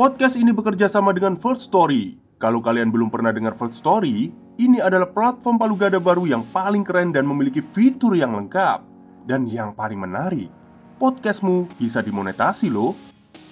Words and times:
Podcast 0.00 0.40
ini 0.40 0.48
bekerja 0.48 0.88
sama 0.88 1.12
dengan 1.12 1.36
First 1.36 1.68
Story. 1.68 2.16
Kalau 2.40 2.64
kalian 2.64 2.88
belum 2.88 3.12
pernah 3.12 3.36
dengar 3.36 3.52
First 3.52 3.84
Story, 3.84 4.32
ini 4.56 4.80
adalah 4.80 5.04
platform 5.04 5.60
palu 5.60 5.76
gada 5.76 6.00
baru 6.00 6.24
yang 6.24 6.40
paling 6.56 6.80
keren 6.80 7.12
dan 7.12 7.28
memiliki 7.28 7.60
fitur 7.60 8.16
yang 8.16 8.32
lengkap. 8.32 8.80
Dan 9.28 9.44
yang 9.44 9.76
paling 9.76 10.00
menarik, 10.00 10.48
podcastmu 10.96 11.68
bisa 11.76 12.00
dimonetasi 12.00 12.72
loh. 12.72 12.96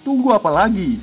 Tunggu 0.01 0.33
apa 0.33 0.49
lagi? 0.49 0.97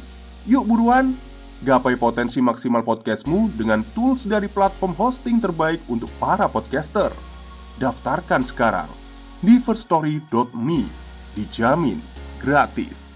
Yuk 0.50 0.66
buruan, 0.66 1.14
gapai 1.62 1.94
potensi 1.94 2.42
maksimal 2.42 2.82
podcastmu 2.82 3.54
dengan 3.54 3.86
tools 3.94 4.26
dari 4.26 4.50
platform 4.50 4.98
hosting 4.98 5.38
terbaik 5.38 5.78
untuk 5.86 6.10
para 6.18 6.50
podcaster. 6.50 7.14
Daftarkan 7.78 8.42
sekarang 8.42 8.90
di 9.46 9.62
firststory.me. 9.62 10.82
Dijamin 11.38 12.02
gratis. 12.42 13.15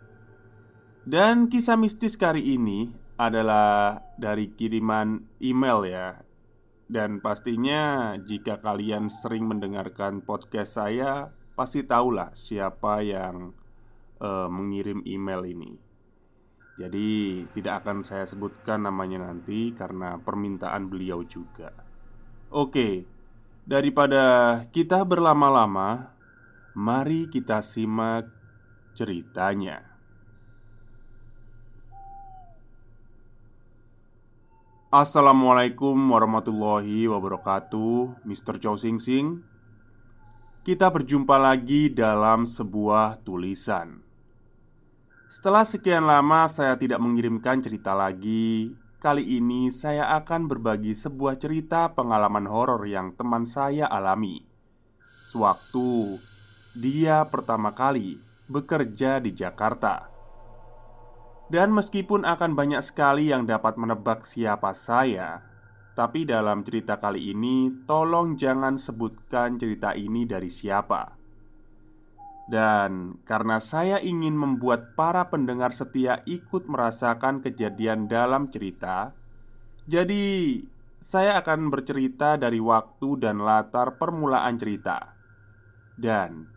dan 1.05 1.49
kisah 1.49 1.77
mistis 1.77 2.17
kali 2.17 2.57
ini 2.57 2.91
adalah 3.17 4.01
dari 4.17 4.49
kiriman 4.53 5.21
email 5.41 5.85
ya. 5.85 6.09
Dan 6.91 7.23
pastinya 7.23 8.13
jika 8.19 8.59
kalian 8.59 9.07
sering 9.07 9.47
mendengarkan 9.47 10.19
podcast 10.19 10.75
saya 10.75 11.31
Pasti 11.51 11.83
tahulah 11.83 12.31
siapa 12.31 13.03
yang 13.03 13.51
uh, 14.17 14.49
mengirim 14.49 15.03
email 15.03 15.43
ini. 15.45 15.77
Jadi 16.79 17.43
tidak 17.53 17.85
akan 17.85 18.01
saya 18.07 18.25
sebutkan 18.25 18.87
namanya 18.87 19.29
nanti 19.29 19.75
karena 19.75 20.17
permintaan 20.17 20.87
beliau 20.89 21.21
juga. 21.27 21.69
Oke, 22.49 23.05
daripada 23.67 24.65
kita 24.73 25.03
berlama-lama 25.05 26.17
Mari 26.71 27.27
kita 27.27 27.59
simak 27.59 28.31
ceritanya 28.95 29.90
Assalamualaikum 34.91 35.95
warahmatullahi 35.95 37.07
wabarakatuh 37.07 38.27
Mr. 38.27 38.59
Chow 38.59 38.75
Sing 38.75 38.99
Sing. 38.99 39.39
Kita 40.67 40.91
berjumpa 40.91 41.39
lagi 41.39 41.87
dalam 41.87 42.43
sebuah 42.43 43.23
tulisan. 43.23 44.03
Setelah 45.31 45.63
sekian 45.63 46.03
lama 46.03 46.43
saya 46.51 46.75
tidak 46.75 46.99
mengirimkan 46.99 47.63
cerita 47.63 47.95
lagi 47.95 48.75
Kali 48.99 49.39
ini 49.39 49.71
saya 49.71 50.11
akan 50.19 50.51
berbagi 50.51 50.91
sebuah 50.91 51.39
cerita 51.39 51.95
pengalaman 51.95 52.43
horor 52.51 52.83
yang 52.83 53.15
teman 53.15 53.47
saya 53.47 53.87
alami. 53.87 54.43
Sewaktu 55.23 56.19
dia 56.75 57.23
pertama 57.31 57.71
kali 57.71 58.19
bekerja 58.51 59.23
di 59.23 59.31
Jakarta 59.31 60.11
dan 61.51 61.75
meskipun 61.75 62.23
akan 62.23 62.55
banyak 62.55 62.79
sekali 62.79 63.27
yang 63.27 63.43
dapat 63.43 63.75
menebak 63.75 64.23
siapa 64.23 64.71
saya, 64.71 65.43
tapi 65.91 66.23
dalam 66.23 66.63
cerita 66.63 66.95
kali 66.95 67.35
ini, 67.35 67.83
tolong 67.83 68.39
jangan 68.39 68.79
sebutkan 68.79 69.59
cerita 69.59 69.91
ini 69.91 70.23
dari 70.23 70.47
siapa. 70.47 71.11
Dan 72.47 73.19
karena 73.27 73.59
saya 73.59 73.99
ingin 73.99 74.31
membuat 74.31 74.95
para 74.95 75.27
pendengar 75.27 75.75
setia 75.75 76.23
ikut 76.23 76.71
merasakan 76.71 77.43
kejadian 77.43 78.07
dalam 78.07 78.47
cerita, 78.47 79.11
jadi 79.83 80.55
saya 81.03 81.43
akan 81.43 81.67
bercerita 81.67 82.39
dari 82.39 82.63
waktu 82.63 83.19
dan 83.19 83.43
latar 83.43 83.99
permulaan 83.99 84.55
cerita. 84.55 85.19
Dan 85.99 86.47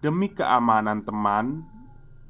demi 0.00 0.32
keamanan 0.32 1.04
teman, 1.04 1.68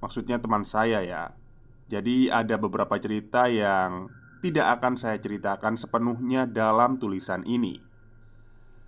maksudnya 0.02 0.42
teman 0.42 0.66
saya 0.66 0.98
ya, 1.06 1.38
jadi, 1.88 2.28
ada 2.28 2.60
beberapa 2.60 3.00
cerita 3.00 3.48
yang 3.48 4.12
tidak 4.44 4.76
akan 4.78 5.00
saya 5.00 5.16
ceritakan 5.16 5.80
sepenuhnya 5.80 6.44
dalam 6.44 7.00
tulisan 7.00 7.40
ini. 7.48 7.80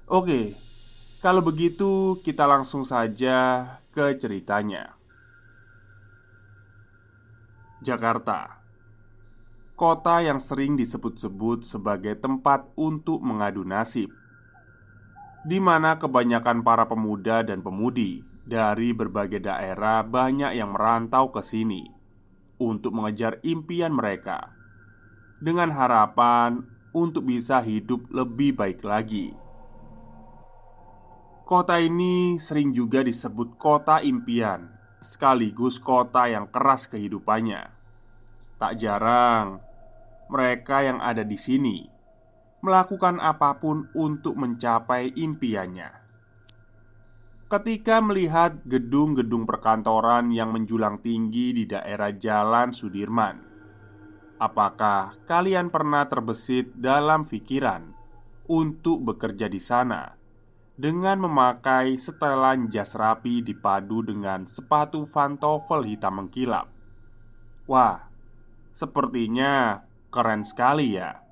Oke, 0.05 0.53
kalau 1.25 1.41
begitu, 1.41 2.21
kita 2.21 2.45
langsung 2.45 2.85
saja 2.85 3.65
ke 3.97 4.21
ceritanya. 4.21 5.01
Jakarta, 7.81 8.61
kota 9.81 10.21
yang 10.21 10.37
sering 10.37 10.77
disebut-sebut 10.77 11.65
sebagai 11.65 12.21
tempat 12.21 12.69
untuk 12.77 13.25
mengadu 13.25 13.65
nasib, 13.65 14.13
di 15.49 15.57
mana 15.57 15.97
kebanyakan 15.97 16.61
para 16.61 16.85
pemuda 16.85 17.41
dan 17.41 17.65
pemudi 17.65 18.21
dari 18.45 18.93
berbagai 18.93 19.41
daerah 19.41 20.05
banyak 20.05 20.53
yang 20.53 20.77
merantau 20.77 21.33
ke 21.33 21.41
sini 21.41 22.00
untuk 22.61 22.93
mengejar 22.93 23.41
impian 23.41 23.97
mereka 23.97 24.53
dengan 25.41 25.73
harapan 25.73 26.63
untuk 26.93 27.27
bisa 27.27 27.65
hidup 27.65 28.07
lebih 28.13 28.55
baik 28.55 28.85
lagi. 28.85 29.33
Kota 31.49 31.83
ini 31.83 32.39
sering 32.39 32.71
juga 32.71 33.03
disebut 33.03 33.59
kota 33.59 33.99
impian, 34.05 34.71
sekaligus 35.03 35.83
kota 35.83 36.31
yang 36.31 36.47
keras 36.47 36.87
kehidupannya. 36.87 37.75
Tak 38.61 38.79
jarang 38.79 39.59
mereka 40.31 40.87
yang 40.87 41.03
ada 41.03 41.27
di 41.27 41.35
sini 41.35 41.91
melakukan 42.61 43.19
apa 43.19 43.57
pun 43.57 43.89
untuk 43.97 44.37
mencapai 44.37 45.17
impiannya. 45.17 46.00
Ketika 47.51 47.99
melihat 47.99 48.63
gedung-gedung 48.63 49.43
perkantoran 49.43 50.31
yang 50.31 50.55
menjulang 50.55 51.03
tinggi 51.03 51.51
di 51.51 51.67
daerah 51.67 52.15
Jalan 52.15 52.71
Sudirman, 52.71 53.43
apakah 54.39 55.19
kalian 55.27 55.67
pernah 55.67 56.07
terbesit 56.07 56.71
dalam 56.79 57.27
pikiran 57.27 57.91
untuk 58.47 59.03
bekerja 59.03 59.51
di 59.51 59.59
sana 59.59 60.15
dengan 60.79 61.27
memakai 61.27 61.99
setelan 61.99 62.71
jas 62.71 62.95
rapi 62.95 63.43
dipadu 63.43 64.07
dengan 64.07 64.47
sepatu 64.47 65.03
pantofel 65.11 65.91
hitam 65.91 66.23
mengkilap? 66.23 66.71
Wah, 67.67 68.15
sepertinya 68.71 69.83
keren 70.15 70.47
sekali 70.47 70.95
ya 70.95 71.30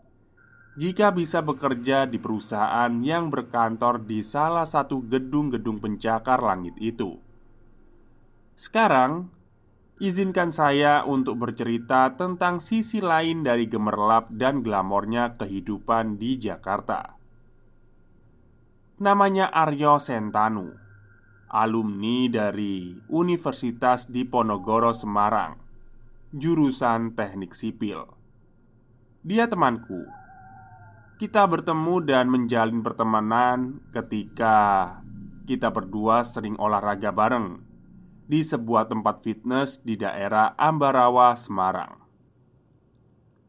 jika 0.79 1.11
bisa 1.11 1.43
bekerja 1.43 2.07
di 2.07 2.23
perusahaan 2.23 3.03
yang 3.03 3.35
berkantor 3.35 4.07
di 4.07 4.23
salah 4.23 4.63
satu 4.63 5.03
gedung-gedung 5.03 5.83
pencakar 5.83 6.39
langit 6.39 6.79
itu. 6.79 7.19
Sekarang, 8.55 9.27
izinkan 9.99 10.55
saya 10.55 11.03
untuk 11.03 11.43
bercerita 11.43 12.15
tentang 12.15 12.63
sisi 12.63 13.03
lain 13.03 13.43
dari 13.43 13.67
gemerlap 13.67 14.31
dan 14.31 14.63
glamornya 14.63 15.35
kehidupan 15.35 16.15
di 16.15 16.39
Jakarta. 16.39 17.19
Namanya 19.03 19.51
Aryo 19.51 19.99
Sentanu, 19.99 20.79
alumni 21.51 22.31
dari 22.31 22.95
Universitas 23.11 24.07
Diponegoro 24.07 24.95
Semarang, 24.95 25.59
jurusan 26.31 27.19
Teknik 27.19 27.51
Sipil. 27.51 28.07
Dia 29.27 29.51
temanku 29.51 30.18
kita 31.19 31.43
bertemu 31.51 31.99
dan 32.07 32.31
menjalin 32.31 32.79
pertemanan 32.79 33.83
ketika 33.91 34.57
kita 35.51 35.67
berdua 35.75 36.23
sering 36.23 36.55
olahraga 36.63 37.11
bareng 37.11 37.59
di 38.31 38.39
sebuah 38.39 38.87
tempat 38.87 39.27
fitness 39.27 39.83
di 39.83 39.99
daerah 39.99 40.55
Ambarawa, 40.55 41.35
Semarang. 41.35 42.07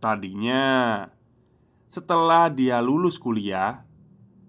Tadinya, 0.01 1.05
setelah 1.85 2.49
dia 2.49 2.81
lulus 2.81 3.21
kuliah, 3.21 3.85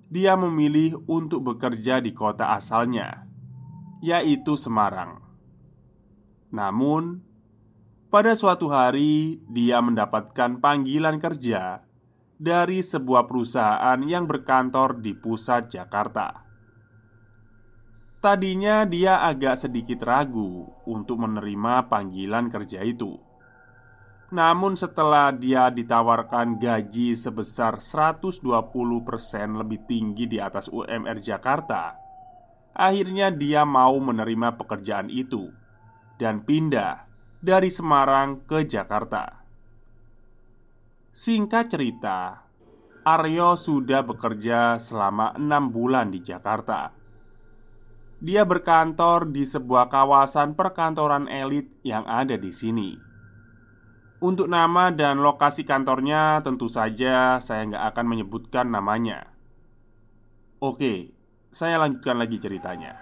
dia 0.09 0.33
memilih 0.41 1.05
untuk 1.05 1.45
bekerja 1.45 2.01
di 2.01 2.17
kota 2.17 2.57
asalnya, 2.57 3.29
yaitu 4.01 4.57
Semarang. 4.57 5.21
Namun, 6.49 7.21
pada 8.09 8.33
suatu 8.33 8.73
hari 8.73 9.45
dia 9.45 9.77
mendapatkan 9.85 10.57
panggilan 10.57 11.21
kerja 11.21 11.90
dari 12.41 12.81
sebuah 12.81 13.29
perusahaan 13.29 14.01
yang 14.01 14.25
berkantor 14.25 14.97
di 14.97 15.13
pusat 15.13 15.69
Jakarta. 15.69 16.41
Tadinya 18.25 18.89
dia 18.89 19.21
agak 19.21 19.61
sedikit 19.61 20.01
ragu 20.01 20.65
untuk 20.89 21.21
menerima 21.21 21.93
panggilan 21.93 22.49
kerja 22.49 22.81
itu. 22.81 23.21
Namun 24.33 24.73
setelah 24.79 25.35
dia 25.37 25.69
ditawarkan 25.69 26.57
gaji 26.57 27.13
sebesar 27.19 27.83
120% 27.83 28.41
lebih 29.61 29.85
tinggi 29.91 30.31
di 30.31 30.39
atas 30.39 30.71
UMR 30.71 31.19
Jakarta 31.19 31.99
Akhirnya 32.71 33.35
dia 33.35 33.67
mau 33.67 33.99
menerima 33.99 34.55
pekerjaan 34.55 35.11
itu 35.11 35.51
Dan 36.15 36.47
pindah 36.47 37.11
dari 37.43 37.75
Semarang 37.75 38.47
ke 38.47 38.63
Jakarta 38.71 39.40
Singkat 41.11 41.75
cerita 41.75 42.47
Aryo 43.03 43.59
sudah 43.59 44.07
bekerja 44.07 44.79
selama 44.79 45.35
enam 45.35 45.73
bulan 45.75 46.15
di 46.15 46.23
Jakarta 46.23 47.01
dia 48.21 48.45
berkantor 48.45 49.33
di 49.33 49.49
sebuah 49.49 49.89
kawasan 49.89 50.53
perkantoran 50.53 51.25
elit 51.25 51.73
yang 51.81 52.05
ada 52.05 52.37
di 52.37 52.53
sini. 52.53 53.01
Untuk 54.21 54.53
nama 54.53 54.93
dan 54.93 55.25
lokasi 55.25 55.65
kantornya, 55.65 56.45
tentu 56.45 56.69
saja 56.69 57.41
saya 57.41 57.65
nggak 57.65 57.85
akan 57.97 58.05
menyebutkan 58.05 58.69
namanya. 58.69 59.33
Oke, 60.61 61.17
saya 61.49 61.81
lanjutkan 61.81 62.21
lagi 62.21 62.37
ceritanya. 62.37 63.01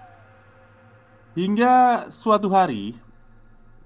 Hingga 1.35 2.07
suatu 2.07 2.47
hari, 2.55 2.95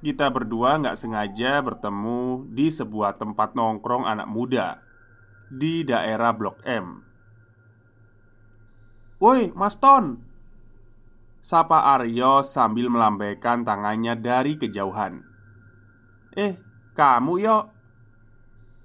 kita 0.04 0.28
berdua 0.28 0.84
nggak 0.84 1.00
sengaja 1.00 1.64
bertemu 1.64 2.44
di 2.52 2.68
sebuah 2.68 3.16
tempat 3.16 3.56
nongkrong 3.56 4.04
anak 4.04 4.28
muda 4.28 4.84
di 5.48 5.88
daerah 5.88 6.36
Blok 6.36 6.60
M. 6.68 7.00
Woi, 9.24 9.56
Mas 9.56 9.80
Ton, 9.80 10.20
Sapa 11.40 11.96
Aryo 11.96 12.44
sambil 12.44 12.92
melambaikan 12.92 13.64
tangannya 13.64 14.20
dari 14.20 14.60
kejauhan 14.60 15.24
Eh, 16.36 16.60
kamu 17.00 17.34
yo 17.40 17.72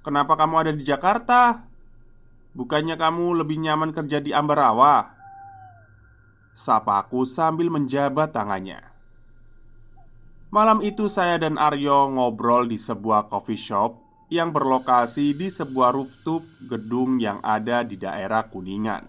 Kenapa 0.06 0.38
kamu 0.38 0.55
ada 0.62 0.73
di 0.73 0.87
Jakarta? 0.87 1.67
Bukannya 2.55 2.94
kamu 2.94 3.43
lebih 3.43 3.59
nyaman 3.59 3.91
kerja 3.91 4.23
di 4.23 4.31
Ambarawa? 4.31 5.19
Sapaku 6.55 7.26
sambil 7.26 7.71
menjabat 7.71 8.31
tangannya 8.31 8.98
Malam 10.49 10.81
itu 10.81 11.12
saya 11.12 11.37
dan 11.37 11.61
Aryo 11.61 12.09
ngobrol 12.09 12.73
di 12.73 12.81
sebuah 12.81 13.29
coffee 13.29 13.61
shop 13.61 14.00
Yang 14.33 14.61
berlokasi 14.61 15.37
di 15.37 15.53
sebuah 15.53 15.93
rooftop 15.93 16.41
gedung 16.65 17.21
yang 17.21 17.41
ada 17.45 17.85
di 17.85 18.00
daerah 18.00 18.49
Kuningan. 18.49 19.05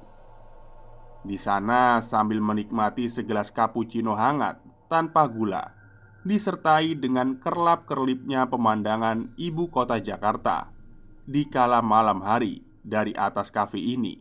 Di 1.24 1.40
sana 1.40 2.04
sambil 2.04 2.44
menikmati 2.44 3.08
segelas 3.08 3.56
cappuccino 3.56 4.20
hangat 4.20 4.60
tanpa 4.92 5.32
gula 5.32 5.76
Disertai 6.28 7.00
dengan 7.00 7.40
kerlap-kerlipnya 7.40 8.52
pemandangan 8.52 9.32
ibu 9.40 9.72
kota 9.72 10.00
Jakarta 10.04 10.76
Di 11.24 11.48
kala 11.48 11.80
malam 11.80 12.20
hari 12.20 12.64
dari 12.84 13.16
atas 13.16 13.48
kafe 13.48 13.80
ini. 13.80 14.20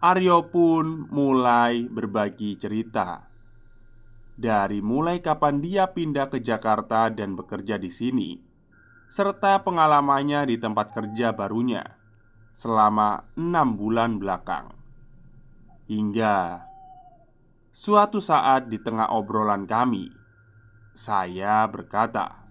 Aryo 0.00 0.48
pun 0.48 1.04
mulai 1.12 1.84
berbagi 1.84 2.56
cerita 2.56 3.31
Dari 4.32 4.80
mulai 4.80 5.20
kapan 5.20 5.60
dia 5.60 5.92
pindah 5.92 6.32
ke 6.32 6.40
Jakarta 6.40 7.12
dan 7.12 7.36
bekerja 7.36 7.76
di 7.76 7.92
sini 7.92 8.40
Serta 9.12 9.60
pengalamannya 9.60 10.48
di 10.48 10.56
tempat 10.56 10.96
kerja 10.96 11.36
barunya 11.36 11.84
Selama 12.56 13.28
enam 13.36 13.76
bulan 13.76 14.16
belakang 14.16 14.72
Hingga 15.92 16.64
suatu 17.72 18.20
saat 18.20 18.68
di 18.68 18.76
tengah 18.76 19.08
obrolan 19.16 19.64
kami, 19.64 20.12
saya 20.92 21.64
berkata, 21.66 22.44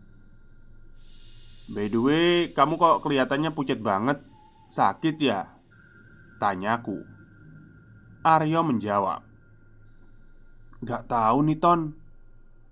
"By 1.69 1.87
the 1.87 2.01
way, 2.01 2.33
kamu 2.51 2.73
kok 2.75 3.05
kelihatannya 3.05 3.53
pucat 3.53 3.79
banget? 3.79 4.17
Sakit 4.67 5.15
ya?" 5.21 5.45
Tanyaku. 6.41 7.05
Aryo 8.25 8.61
menjawab, 8.65 9.21
"Gak 10.81 11.13
tahu 11.13 11.45
nih 11.45 11.61
Ton. 11.61 11.93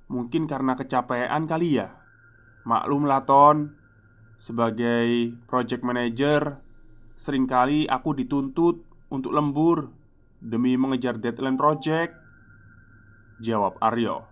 Mungkin 0.10 0.50
karena 0.50 0.74
kecapean 0.74 1.46
kali 1.46 1.78
ya? 1.78 1.94
Maklum 2.66 3.06
lah 3.06 3.22
Ton. 3.30 3.78
Sebagai 4.34 5.38
project 5.46 5.86
manager 5.86 6.64
Seringkali 7.20 7.86
aku 7.86 8.16
dituntut 8.18 8.82
untuk 9.14 9.36
lembur 9.36 9.94
Demi 10.42 10.74
mengejar 10.74 11.22
deadline 11.22 11.60
project. 11.60 12.18
Jawab 13.46 13.78
Aryo. 13.78 14.26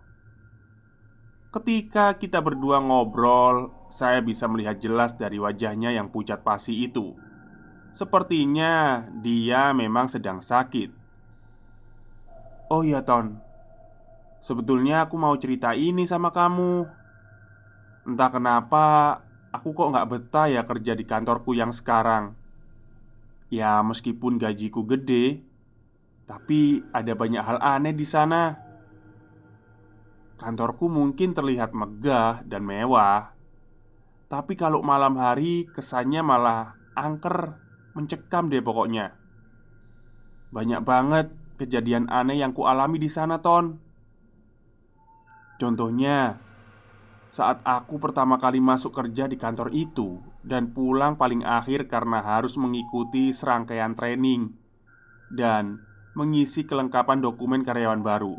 Ketika 1.53 2.17
kita 2.17 2.41
berdua 2.41 2.81
ngobrol 2.81 3.69
Saya 3.93 4.25
bisa 4.25 4.49
melihat 4.49 4.81
jelas 4.81 5.13
dari 5.21 5.37
wajahnya 5.37 5.93
yang 5.93 6.09
pucat 6.09 6.41
pasi 6.41 6.81
itu. 6.81 7.13
Sepertinya 7.93 9.05
dia 9.21 9.69
memang 9.69 10.09
sedang 10.09 10.41
sakit. 10.41 10.89
Oh 12.73 12.81
iya 12.81 13.05
Ton 13.05 13.46
Sebetulnya 14.39 15.09
aku 15.09 15.15
mau 15.17 15.33
cerita 15.35 15.73
ini 15.73 16.05
sama 16.05 16.29
kamu 16.29 16.85
Entah 18.07 18.29
kenapa 18.31 18.85
Aku 19.51 19.73
kok 19.73 19.89
nggak 19.89 20.09
betah 20.09 20.47
ya 20.51 20.61
kerja 20.63 20.93
di 20.93 21.03
kantorku 21.03 21.57
yang 21.57 21.73
sekarang 21.73 22.37
Ya 23.49 23.81
meskipun 23.81 24.37
gajiku 24.37 24.85
gede 24.85 25.47
tapi 26.27 26.83
ada 26.91 27.15
banyak 27.15 27.39
hal 27.39 27.57
aneh 27.63 27.95
di 27.95 28.03
sana. 28.03 28.51
Kantorku 30.37 30.91
mungkin 30.91 31.31
terlihat 31.31 31.71
megah 31.71 32.43
dan 32.43 32.67
mewah, 32.67 33.31
tapi 34.27 34.59
kalau 34.59 34.83
malam 34.83 35.15
hari 35.17 35.65
kesannya 35.71 36.21
malah 36.21 36.75
angker, 36.93 37.57
mencekam 37.95 38.51
deh 38.51 38.61
pokoknya. 38.61 39.15
Banyak 40.51 40.83
banget 40.83 41.31
kejadian 41.57 42.11
aneh 42.11 42.43
yang 42.43 42.51
kualami 42.51 42.99
di 43.01 43.09
sana, 43.09 43.39
Ton. 43.39 43.86
Contohnya, 45.57 46.37
saat 47.27 47.59
aku 47.65 47.99
pertama 47.99 48.39
kali 48.39 48.61
masuk 48.61 48.93
kerja 48.93 49.27
di 49.27 49.35
kantor 49.35 49.73
itu 49.73 50.21
dan 50.45 50.71
pulang 50.71 51.19
paling 51.19 51.43
akhir 51.43 51.91
karena 51.91 52.23
harus 52.23 52.55
mengikuti 52.55 53.35
serangkaian 53.35 53.97
training 53.97 54.55
dan 55.33 55.83
mengisi 56.15 56.63
kelengkapan 56.63 57.19
dokumen 57.19 57.61
karyawan 57.65 58.01
baru. 58.01 58.37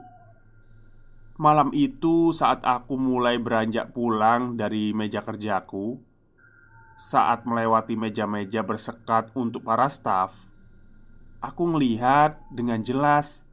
Malam 1.39 1.71
itu, 1.71 2.35
saat 2.35 2.67
aku 2.67 2.99
mulai 2.99 3.39
beranjak 3.39 3.95
pulang 3.95 4.59
dari 4.59 4.91
meja 4.91 5.23
kerjaku, 5.23 5.95
saat 6.99 7.47
melewati 7.47 7.95
meja-meja 7.95 8.67
bersekat 8.67 9.31
untuk 9.39 9.63
para 9.63 9.87
staf, 9.87 10.51
aku 11.39 11.63
melihat 11.71 12.43
dengan 12.51 12.83
jelas 12.83 13.47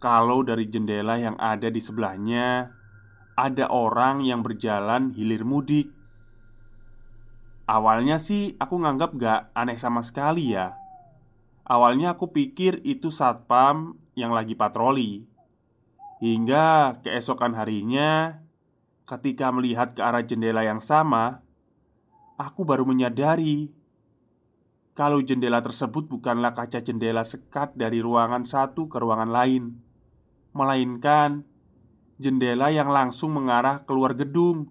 kalau 0.00 0.40
dari 0.40 0.64
jendela 0.64 1.20
yang 1.20 1.36
ada 1.36 1.68
di 1.68 1.76
sebelahnya 1.76 2.72
ada 3.36 3.68
orang 3.68 4.24
yang 4.24 4.40
berjalan 4.40 5.12
hilir 5.12 5.44
mudik. 5.44 5.92
Awalnya 7.68 8.16
sih 8.16 8.56
aku 8.56 8.80
nganggap 8.80 9.10
gak 9.20 9.40
aneh 9.52 9.76
sama 9.76 10.00
sekali 10.00 10.56
ya. 10.56 10.74
Awalnya 11.68 12.16
aku 12.16 12.32
pikir 12.32 12.80
itu 12.82 13.12
satpam 13.12 13.94
yang 14.16 14.32
lagi 14.32 14.56
patroli. 14.56 15.28
Hingga 16.20 17.00
keesokan 17.00 17.56
harinya 17.56 18.44
Ketika 19.08 19.48
melihat 19.56 19.96
ke 19.96 20.04
arah 20.04 20.20
jendela 20.20 20.60
yang 20.60 20.76
sama 20.76 21.40
Aku 22.36 22.68
baru 22.68 22.84
menyadari 22.84 23.72
Kalau 24.92 25.24
jendela 25.24 25.64
tersebut 25.64 26.12
bukanlah 26.12 26.52
kaca 26.52 26.84
jendela 26.84 27.24
sekat 27.24 27.72
dari 27.72 28.04
ruangan 28.04 28.44
satu 28.44 28.84
ke 28.92 29.00
ruangan 29.00 29.32
lain 29.32 29.80
Melainkan 30.50 31.46
Jendela 32.20 32.68
yang 32.68 32.92
langsung 32.92 33.32
mengarah 33.32 33.80
keluar 33.88 34.12
gedung. 34.12 34.68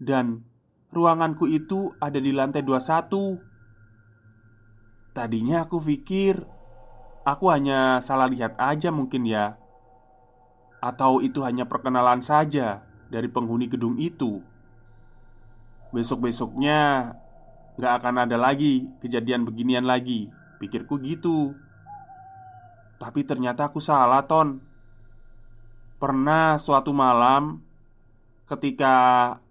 Dan 0.00 0.48
ruanganku 0.94 1.44
itu 1.44 1.92
ada 2.00 2.16
di 2.16 2.32
lantai 2.32 2.64
21 2.64 5.12
Tadinya 5.12 5.68
aku 5.68 5.76
pikir 5.76 6.40
Aku 7.20 7.52
hanya 7.52 8.00
salah 8.00 8.32
lihat 8.32 8.56
aja 8.56 8.88
mungkin 8.88 9.28
ya. 9.28 9.60
Atau 10.80 11.20
itu 11.20 11.44
hanya 11.44 11.68
perkenalan 11.68 12.24
saja 12.24 12.80
dari 13.12 13.28
penghuni 13.28 13.68
gedung 13.68 14.00
itu. 14.00 14.40
Besok-besoknya 15.92 17.12
Gak 17.80 18.04
akan 18.04 18.28
ada 18.28 18.36
lagi 18.36 18.92
kejadian 19.00 19.48
beginian 19.48 19.88
lagi. 19.88 20.28
Pikirku 20.60 21.00
gitu. 21.00 21.56
Tapi 23.00 23.24
ternyata 23.24 23.72
aku 23.72 23.80
salah 23.80 24.20
Ton 24.28 24.60
Pernah 26.00 26.56
suatu 26.56 26.96
malam 26.96 27.60
Ketika 28.48 28.94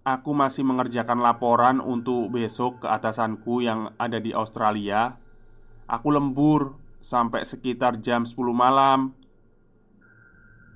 aku 0.04 0.36
masih 0.36 0.66
mengerjakan 0.66 1.24
laporan 1.24 1.80
untuk 1.80 2.28
besok 2.28 2.84
ke 2.84 2.86
atasanku 2.90 3.64
yang 3.64 3.94
ada 3.96 4.20
di 4.20 4.34
Australia 4.34 5.16
Aku 5.88 6.12
lembur 6.12 6.76
sampai 7.00 7.42
sekitar 7.48 7.98
jam 7.98 8.28
10 8.28 8.36
malam. 8.54 9.16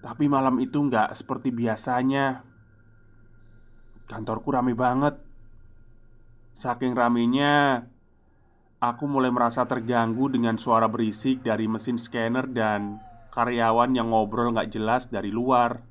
Tapi 0.03 0.25
malam 0.29 0.59
itu 0.61 0.81
nggak 0.81 1.15
seperti 1.15 1.53
biasanya. 1.53 2.43
Kantorku 4.11 4.53
rame 4.53 4.75
banget. 4.75 5.17
Saking 6.53 6.99
ramenya 6.99 7.87
Aku 8.83 9.09
mulai 9.09 9.33
merasa 9.33 9.65
terganggu 9.65 10.29
dengan 10.29 10.61
suara 10.61 10.85
berisik 10.93 11.41
dari 11.41 11.65
mesin 11.65 11.97
scanner 11.97 12.45
dan 12.45 13.01
karyawan 13.35 13.91
yang 13.99 14.15
ngobrol 14.15 14.55
gak 14.55 14.71
jelas 14.71 15.11
dari 15.11 15.35
luar. 15.35 15.83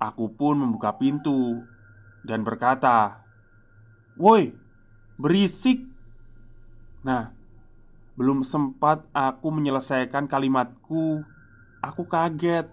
Aku 0.00 0.32
pun 0.32 0.56
membuka 0.56 0.96
pintu 0.96 1.60
dan 2.24 2.40
berkata, 2.42 3.20
"Woi, 4.16 4.56
berisik!" 5.20 5.84
Nah, 7.04 7.36
belum 8.16 8.40
sempat 8.40 9.04
aku 9.12 9.52
menyelesaikan 9.52 10.32
kalimatku, 10.32 11.20
aku 11.84 12.02
kaget. 12.08 12.72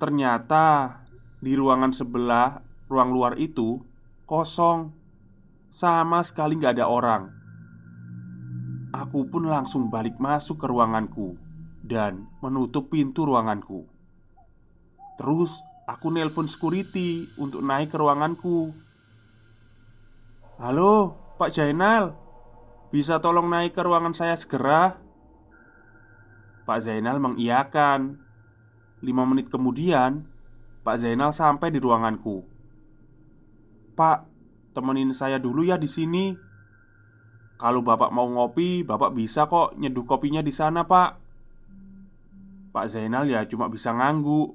Ternyata 0.00 0.96
di 1.44 1.52
ruangan 1.52 1.92
sebelah, 1.92 2.64
ruang 2.88 3.12
luar 3.12 3.36
itu 3.36 3.84
kosong, 4.24 4.96
sama 5.68 6.24
sekali 6.24 6.56
gak 6.56 6.80
ada 6.80 6.88
orang. 6.88 7.28
Aku 8.90 9.28
pun 9.28 9.46
langsung 9.46 9.86
balik 9.92 10.18
masuk 10.18 10.58
ke 10.58 10.66
ruanganku 10.66 11.49
dan 11.90 12.30
menutup 12.38 12.86
pintu 12.94 13.26
ruanganku. 13.26 13.90
Terus 15.18 15.58
aku 15.90 16.14
nelpon 16.14 16.46
security 16.46 17.26
untuk 17.34 17.66
naik 17.66 17.90
ke 17.90 17.98
ruanganku. 17.98 18.70
"Halo, 20.62 21.18
Pak 21.34 21.50
Jainal, 21.50 22.14
bisa 22.94 23.18
tolong 23.18 23.50
naik 23.50 23.74
ke 23.74 23.82
ruangan 23.82 24.14
saya 24.14 24.38
segera?" 24.38 25.02
Pak 26.62 26.78
Zainal 26.86 27.18
mengiyakan. 27.18 28.22
Lima 29.02 29.26
menit 29.26 29.50
kemudian, 29.50 30.30
Pak 30.86 31.02
Zainal 31.02 31.34
sampai 31.34 31.74
di 31.74 31.82
ruanganku. 31.82 32.46
"Pak, 33.98 34.30
temenin 34.76 35.10
saya 35.10 35.42
dulu 35.42 35.66
ya 35.66 35.74
di 35.74 35.90
sini. 35.90 36.30
Kalau 37.58 37.82
Bapak 37.82 38.14
mau 38.14 38.30
ngopi, 38.30 38.86
Bapak 38.86 39.10
bisa 39.12 39.50
kok 39.50 39.74
nyeduh 39.74 40.06
kopinya 40.06 40.40
di 40.40 40.54
sana, 40.54 40.86
Pak." 40.86 41.29
Pak 42.70 42.86
Zainal 42.86 43.26
ya 43.26 43.42
cuma 43.50 43.66
bisa 43.66 43.90
nganggu 43.90 44.54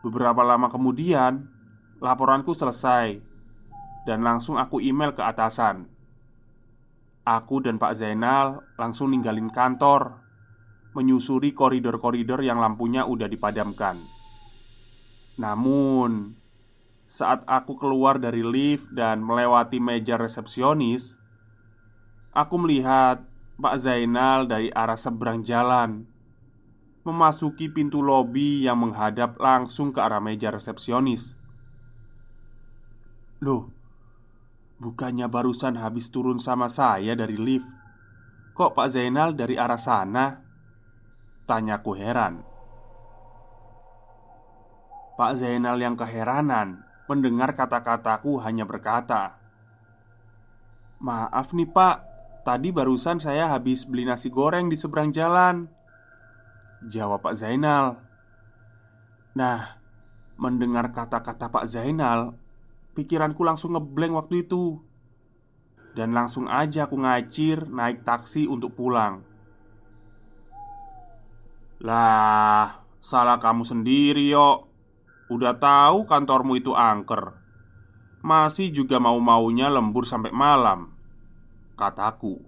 Beberapa 0.00 0.40
lama 0.40 0.72
kemudian 0.72 1.52
Laporanku 2.00 2.56
selesai 2.56 3.20
Dan 4.08 4.24
langsung 4.24 4.54
aku 4.56 4.78
email 4.78 5.12
ke 5.12 5.20
atasan. 5.20 5.90
Aku 7.26 7.58
dan 7.58 7.76
Pak 7.76 7.92
Zainal 7.98 8.64
langsung 8.80 9.12
ninggalin 9.12 9.52
kantor 9.52 10.24
Menyusuri 10.96 11.52
koridor-koridor 11.52 12.40
yang 12.40 12.56
lampunya 12.56 13.04
udah 13.04 13.28
dipadamkan. 13.28 14.00
Namun 15.36 16.32
Saat 17.04 17.44
aku 17.44 17.76
keluar 17.76 18.16
dari 18.16 18.40
lift 18.40 18.88
dan 18.96 19.20
melewati 19.20 19.76
meja 19.76 20.16
resepsionis 20.16 21.20
Aku 22.32 22.56
melihat 22.56 23.28
Pak 23.60 23.76
Zainal 23.76 24.48
dari 24.48 24.72
arah 24.72 24.96
seberang 24.96 25.44
jalan 25.44 26.15
memasuki 27.06 27.70
pintu 27.70 28.02
lobi 28.02 28.66
yang 28.66 28.82
menghadap 28.82 29.38
langsung 29.38 29.94
ke 29.94 30.02
arah 30.02 30.18
meja 30.18 30.50
resepsionis. 30.50 31.38
Loh, 33.38 33.70
bukannya 34.82 35.30
barusan 35.30 35.78
habis 35.78 36.10
turun 36.10 36.42
sama 36.42 36.66
saya 36.66 37.14
dari 37.14 37.38
lift? 37.38 37.70
Kok 38.58 38.74
Pak 38.74 38.88
Zainal 38.90 39.38
dari 39.38 39.54
arah 39.54 39.78
sana? 39.78 40.42
Tanyaku 41.46 41.92
heran. 41.94 42.42
Pak 45.14 45.32
Zainal 45.38 45.78
yang 45.78 45.94
keheranan 45.94 46.82
mendengar 47.06 47.54
kata-kataku 47.54 48.42
hanya 48.42 48.66
berkata, 48.66 49.38
"Maaf 50.98 51.54
nih, 51.54 51.70
Pak. 51.70 51.96
Tadi 52.42 52.74
barusan 52.74 53.22
saya 53.22 53.46
habis 53.54 53.86
beli 53.86 54.02
nasi 54.02 54.26
goreng 54.26 54.66
di 54.66 54.74
seberang 54.74 55.14
jalan." 55.14 55.75
Jawab 56.86 57.26
Pak 57.26 57.34
Zainal. 57.34 57.98
Nah, 59.34 59.82
mendengar 60.38 60.94
kata-kata 60.94 61.50
Pak 61.50 61.66
Zainal 61.66 62.38
Pikiranku 62.96 63.44
langsung 63.44 63.76
ngeblank 63.76 64.16
waktu 64.16 64.48
itu. 64.48 64.80
Dan 65.92 66.16
langsung 66.16 66.48
aja 66.48 66.88
aku 66.88 66.96
ngacir 66.96 67.68
naik 67.68 68.08
taksi 68.08 68.48
untuk 68.48 68.72
pulang. 68.72 69.20
Lah, 71.84 72.80
salah 73.04 73.36
kamu 73.36 73.68
sendiri 73.68 74.32
yo 74.32 74.72
Udah 75.28 75.60
tahu 75.60 76.08
kantormu 76.08 76.56
itu 76.56 76.72
angker. 76.72 77.36
Masih 78.24 78.72
juga 78.72 78.96
mau-maunya 78.96 79.68
lembur 79.68 80.08
sampai 80.08 80.32
malam 80.32 80.94
Kataku. 81.76 82.40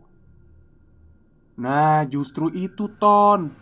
Nah 1.59 2.07
justru 2.09 2.49
itu 2.55 2.89
Ton 2.97 3.53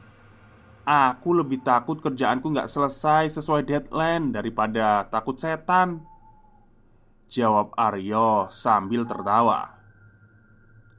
Aku 0.86 1.34
lebih 1.34 1.66
takut 1.66 1.98
kerjaanku 1.98 2.54
nggak 2.54 2.70
selesai 2.70 3.34
sesuai 3.34 3.66
deadline 3.66 4.30
daripada 4.30 5.02
takut 5.10 5.34
setan. 5.34 6.06
Jawab 7.26 7.74
Aryo 7.74 8.46
sambil 8.54 9.02
tertawa. 9.02 9.82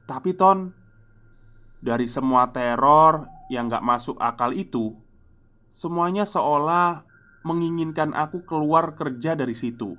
Tapi 0.04 0.36
Ton 0.36 0.76
Dari 1.80 2.04
semua 2.04 2.52
teror 2.52 3.32
yang 3.48 3.72
nggak 3.72 3.84
masuk 3.84 4.20
akal 4.20 4.52
itu 4.52 4.92
Semuanya 5.72 6.28
seolah 6.28 7.08
menginginkan 7.48 8.12
aku 8.12 8.44
keluar 8.44 8.92
kerja 8.92 9.40
dari 9.40 9.56
situ. 9.56 9.96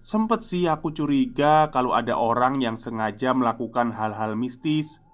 Sempet 0.00 0.40
sih 0.40 0.64
aku 0.64 0.88
curiga 0.96 1.68
kalau 1.68 1.92
ada 1.92 2.16
orang 2.16 2.64
yang 2.64 2.80
sengaja 2.80 3.36
melakukan 3.36 3.92
hal-hal 3.92 4.40
mistis 4.40 5.04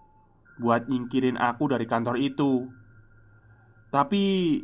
Buat 0.63 0.87
nyingkirin 0.87 1.35
aku 1.35 1.67
dari 1.67 1.91
kantor 1.91 2.15
itu 2.23 2.71
tapi 3.95 4.59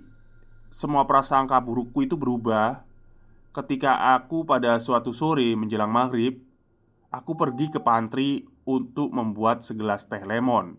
semua 0.75 1.07
prasangka 1.07 1.55
burukku 1.63 2.03
itu 2.03 2.19
berubah. 2.19 2.83
Ketika 3.55 4.19
aku 4.19 4.43
pada 4.43 4.75
suatu 4.83 5.15
sore 5.15 5.55
menjelang 5.55 5.91
maghrib 5.91 6.51
Aku 7.11 7.35
pergi 7.35 7.67
ke 7.67 7.83
pantry 7.83 8.47
untuk 8.63 9.11
membuat 9.11 9.67
segelas 9.67 10.07
teh 10.07 10.23
lemon. 10.23 10.79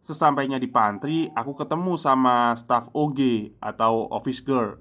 Sesampainya 0.00 0.56
di 0.56 0.72
pantry, 0.72 1.28
aku 1.36 1.52
ketemu 1.52 2.00
sama 2.00 2.56
staff 2.56 2.88
OG 2.96 3.52
atau 3.60 4.08
office 4.08 4.40
girl 4.40 4.80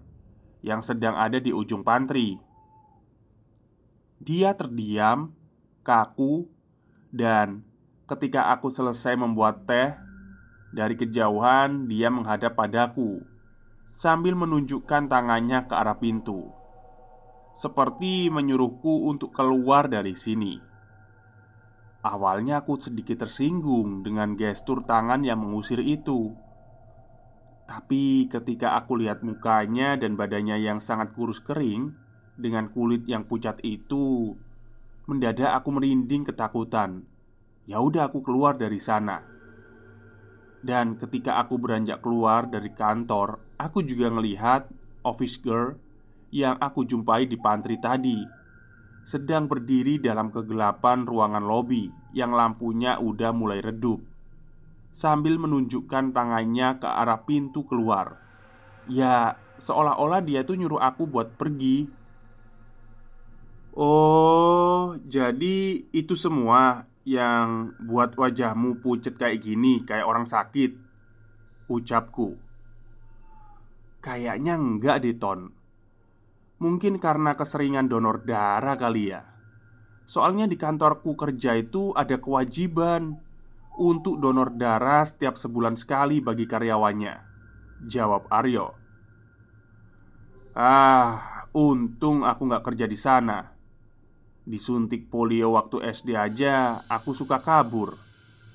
Yang 0.63 0.95
sedang 0.95 1.19
ada 1.19 1.35
di 1.35 1.51
ujung 1.51 1.83
pantry. 1.83 2.39
Dia 4.23 4.55
terdiam, 4.55 5.35
kaku, 5.83 6.47
dan 7.11 7.67
ketika 8.07 8.55
aku 8.55 8.71
selesai 8.71 9.19
membuat 9.19 9.67
teh 9.67 9.99
dari 10.75 10.99
kejauhan, 10.99 11.87
dia 11.87 12.11
menghadap 12.11 12.59
padaku 12.59 13.23
sambil 13.95 14.35
menunjukkan 14.35 15.07
tangannya 15.07 15.63
ke 15.63 15.71
arah 15.71 15.95
pintu, 15.95 16.51
seperti 17.55 18.27
menyuruhku 18.27 19.07
untuk 19.07 19.31
keluar 19.31 19.87
dari 19.87 20.19
sini. 20.19 20.59
Awalnya 22.03 22.59
aku 22.61 22.75
sedikit 22.75 23.23
tersinggung 23.23 24.03
dengan 24.03 24.35
gestur 24.35 24.83
tangan 24.83 25.23
yang 25.23 25.39
mengusir 25.39 25.79
itu. 25.79 26.35
Tapi 27.65 28.29
ketika 28.29 28.77
aku 28.77 28.99
lihat 28.99 29.25
mukanya 29.25 29.97
dan 29.97 30.13
badannya 30.13 30.59
yang 30.59 30.77
sangat 30.83 31.15
kurus 31.17 31.41
kering 31.41 31.95
dengan 32.35 32.69
kulit 32.69 33.09
yang 33.09 33.25
pucat 33.25 33.57
itu, 33.65 34.37
mendadak 35.09 35.55
aku 35.55 35.71
merinding 35.73 36.27
ketakutan. 36.27 37.09
Ya 37.65 37.81
udah 37.81 38.11
aku 38.11 38.21
keluar 38.21 38.53
dari 38.53 38.77
sana. 38.77 39.34
Dan 40.65 40.97
ketika 40.97 41.37
aku 41.37 41.61
beranjak 41.61 42.01
keluar 42.01 42.49
dari 42.49 42.73
kantor, 42.73 43.37
aku 43.61 43.85
juga 43.85 44.09
melihat 44.09 44.65
office 45.05 45.37
girl 45.37 45.77
yang 46.33 46.57
aku 46.57 46.81
jumpai 46.89 47.29
di 47.29 47.37
pantry 47.37 47.77
tadi 47.77 48.25
sedang 49.05 49.45
berdiri 49.45 50.01
dalam 50.01 50.33
kegelapan 50.33 51.05
ruangan 51.05 51.45
lobi 51.45 51.93
yang 52.17 52.33
lampunya 52.33 52.97
udah 52.97 53.29
mulai 53.29 53.61
redup. 53.61 54.01
Sambil 54.89 55.37
menunjukkan 55.37 56.15
tangannya 56.15 56.81
ke 56.81 56.87
arah 56.87 57.19
pintu 57.27 57.67
keluar 57.67 58.15
Ya, 58.87 59.35
seolah-olah 59.59 60.23
dia 60.23 60.47
tuh 60.47 60.55
nyuruh 60.55 60.79
aku 60.79 61.03
buat 61.03 61.35
pergi 61.35 61.91
Oh, 63.75 64.95
jadi 65.03 65.83
itu 65.91 66.15
semua 66.15 66.87
yang 67.05 67.77
buat 67.77 68.17
wajahmu 68.17 68.81
pucet 68.81 69.15
kayak 69.15 69.45
gini, 69.45 69.85
kayak 69.85 70.09
orang 70.09 70.25
sakit 70.25 70.73
Ucapku. 71.65 72.37
Kayaknya 74.01 74.53
enggak 74.53 75.01
deh 75.01 75.17
Mungkin 76.61 77.01
karena 77.01 77.33
keseringan 77.33 77.89
donor 77.89 78.21
darah 78.21 78.77
kali 78.77 79.09
ya. 79.09 79.25
Soalnya 80.05 80.45
di 80.45 80.57
kantorku 80.57 81.17
kerja 81.17 81.57
itu 81.57 81.89
ada 81.97 82.21
kewajiban 82.21 83.17
Untuk 83.75 84.21
donor 84.21 84.53
darah 84.53 85.01
setiap 85.01 85.33
sebulan 85.41 85.73
sekali 85.81 86.21
bagi 86.21 86.45
karyawannya 86.45 87.17
Jawab 87.89 88.29
Aryo. 88.29 88.77
Ah, 90.53 91.49
untung 91.51 92.21
aku 92.23 92.45
nggak 92.45 92.63
kerja 92.63 92.85
di 92.85 92.95
sana 92.95 93.54
Disuntik 94.45 95.09
polio 95.09 95.57
waktu 95.57 95.81
SD 95.89 96.13
aja 96.13 96.85
Aku 96.85 97.17
suka 97.17 97.41
kabur 97.41 97.97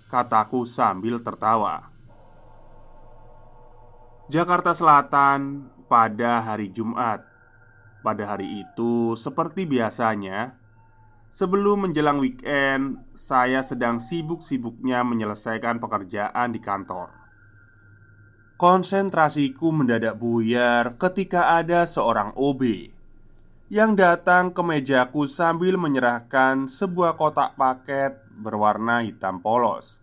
Kataku 0.07 0.63
sambil 0.63 1.19
tertawa. 1.23 1.91
Jakarta 4.31 4.71
Selatan 4.75 5.67
pada 5.91 6.47
hari 6.47 6.71
Jumat. 6.71 7.27
Pada 8.07 8.23
hari 8.23 8.63
itu 8.63 9.19
seperti 9.19 9.67
biasanya 9.67 10.55
Sebelum 11.35 11.91
menjelang 11.91 12.23
weekend 12.23 13.03
Saya 13.19 13.67
sedang 13.67 13.99
sibuk-sibuknya 13.99 15.03
menyelesaikan 15.03 15.83
pekerjaan 15.83 16.55
di 16.55 16.63
kantor. 16.63 17.11
Konsentrasiku 18.55 19.75
mendadak 19.75 20.15
buyar 20.23 20.95
ketika 20.95 21.59
ada 21.59 21.83
seorang 21.83 22.31
OB 22.39 22.93
yang 23.71 23.95
datang 23.95 24.51
ke 24.51 24.67
mejaku 24.67 25.31
sambil 25.31 25.79
menyerahkan 25.79 26.67
sebuah 26.67 27.15
kotak 27.15 27.55
paket 27.55 28.19
berwarna 28.35 29.07
hitam 29.07 29.39
polos. 29.39 30.03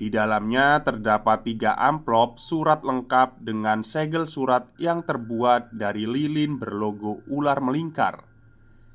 Di 0.00 0.08
dalamnya 0.08 0.80
terdapat 0.80 1.44
tiga 1.44 1.76
amplop 1.76 2.40
surat 2.40 2.80
lengkap 2.80 3.44
dengan 3.44 3.84
segel 3.84 4.24
surat 4.24 4.64
yang 4.80 5.04
terbuat 5.04 5.76
dari 5.76 6.08
lilin 6.08 6.56
berlogo 6.56 7.20
ular 7.28 7.60
melingkar 7.60 8.24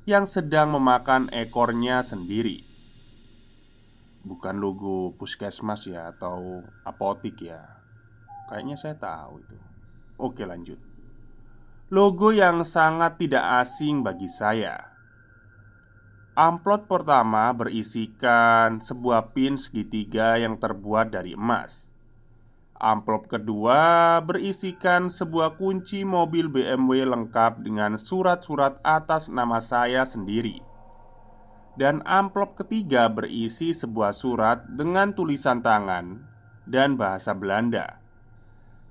yang 0.02 0.26
sedang 0.26 0.74
memakan 0.74 1.30
ekornya 1.30 2.02
sendiri. 2.02 2.66
Bukan 4.26 4.58
logo 4.58 5.14
puskesmas 5.14 5.86
ya 5.86 6.10
atau 6.10 6.58
apotik 6.82 7.38
ya. 7.38 7.62
Kayaknya 8.50 8.76
saya 8.80 8.96
tahu 8.98 9.44
itu. 9.46 9.56
Oke, 10.18 10.42
lanjut. 10.42 10.93
Logo 11.92 12.32
yang 12.32 12.64
sangat 12.64 13.20
tidak 13.20 13.44
asing 13.60 14.00
bagi 14.00 14.24
saya. 14.24 14.88
Amplop 16.32 16.88
pertama 16.88 17.52
berisikan 17.52 18.80
sebuah 18.80 19.36
pin 19.36 19.60
segitiga 19.60 20.40
yang 20.40 20.56
terbuat 20.56 21.12
dari 21.12 21.36
emas. 21.36 21.92
Amplop 22.80 23.28
kedua 23.28 24.16
berisikan 24.24 25.12
sebuah 25.12 25.60
kunci 25.60 26.08
mobil 26.08 26.48
BMW 26.48 27.04
lengkap 27.04 27.60
dengan 27.60 28.00
surat-surat 28.00 28.80
atas 28.80 29.28
nama 29.28 29.60
saya 29.60 30.08
sendiri. 30.08 30.64
Dan 31.76 32.00
amplop 32.08 32.56
ketiga 32.64 33.12
berisi 33.12 33.76
sebuah 33.76 34.16
surat 34.16 34.64
dengan 34.72 35.12
tulisan 35.12 35.60
tangan 35.60 36.24
dan 36.64 36.96
bahasa 36.96 37.36
Belanda 37.36 38.00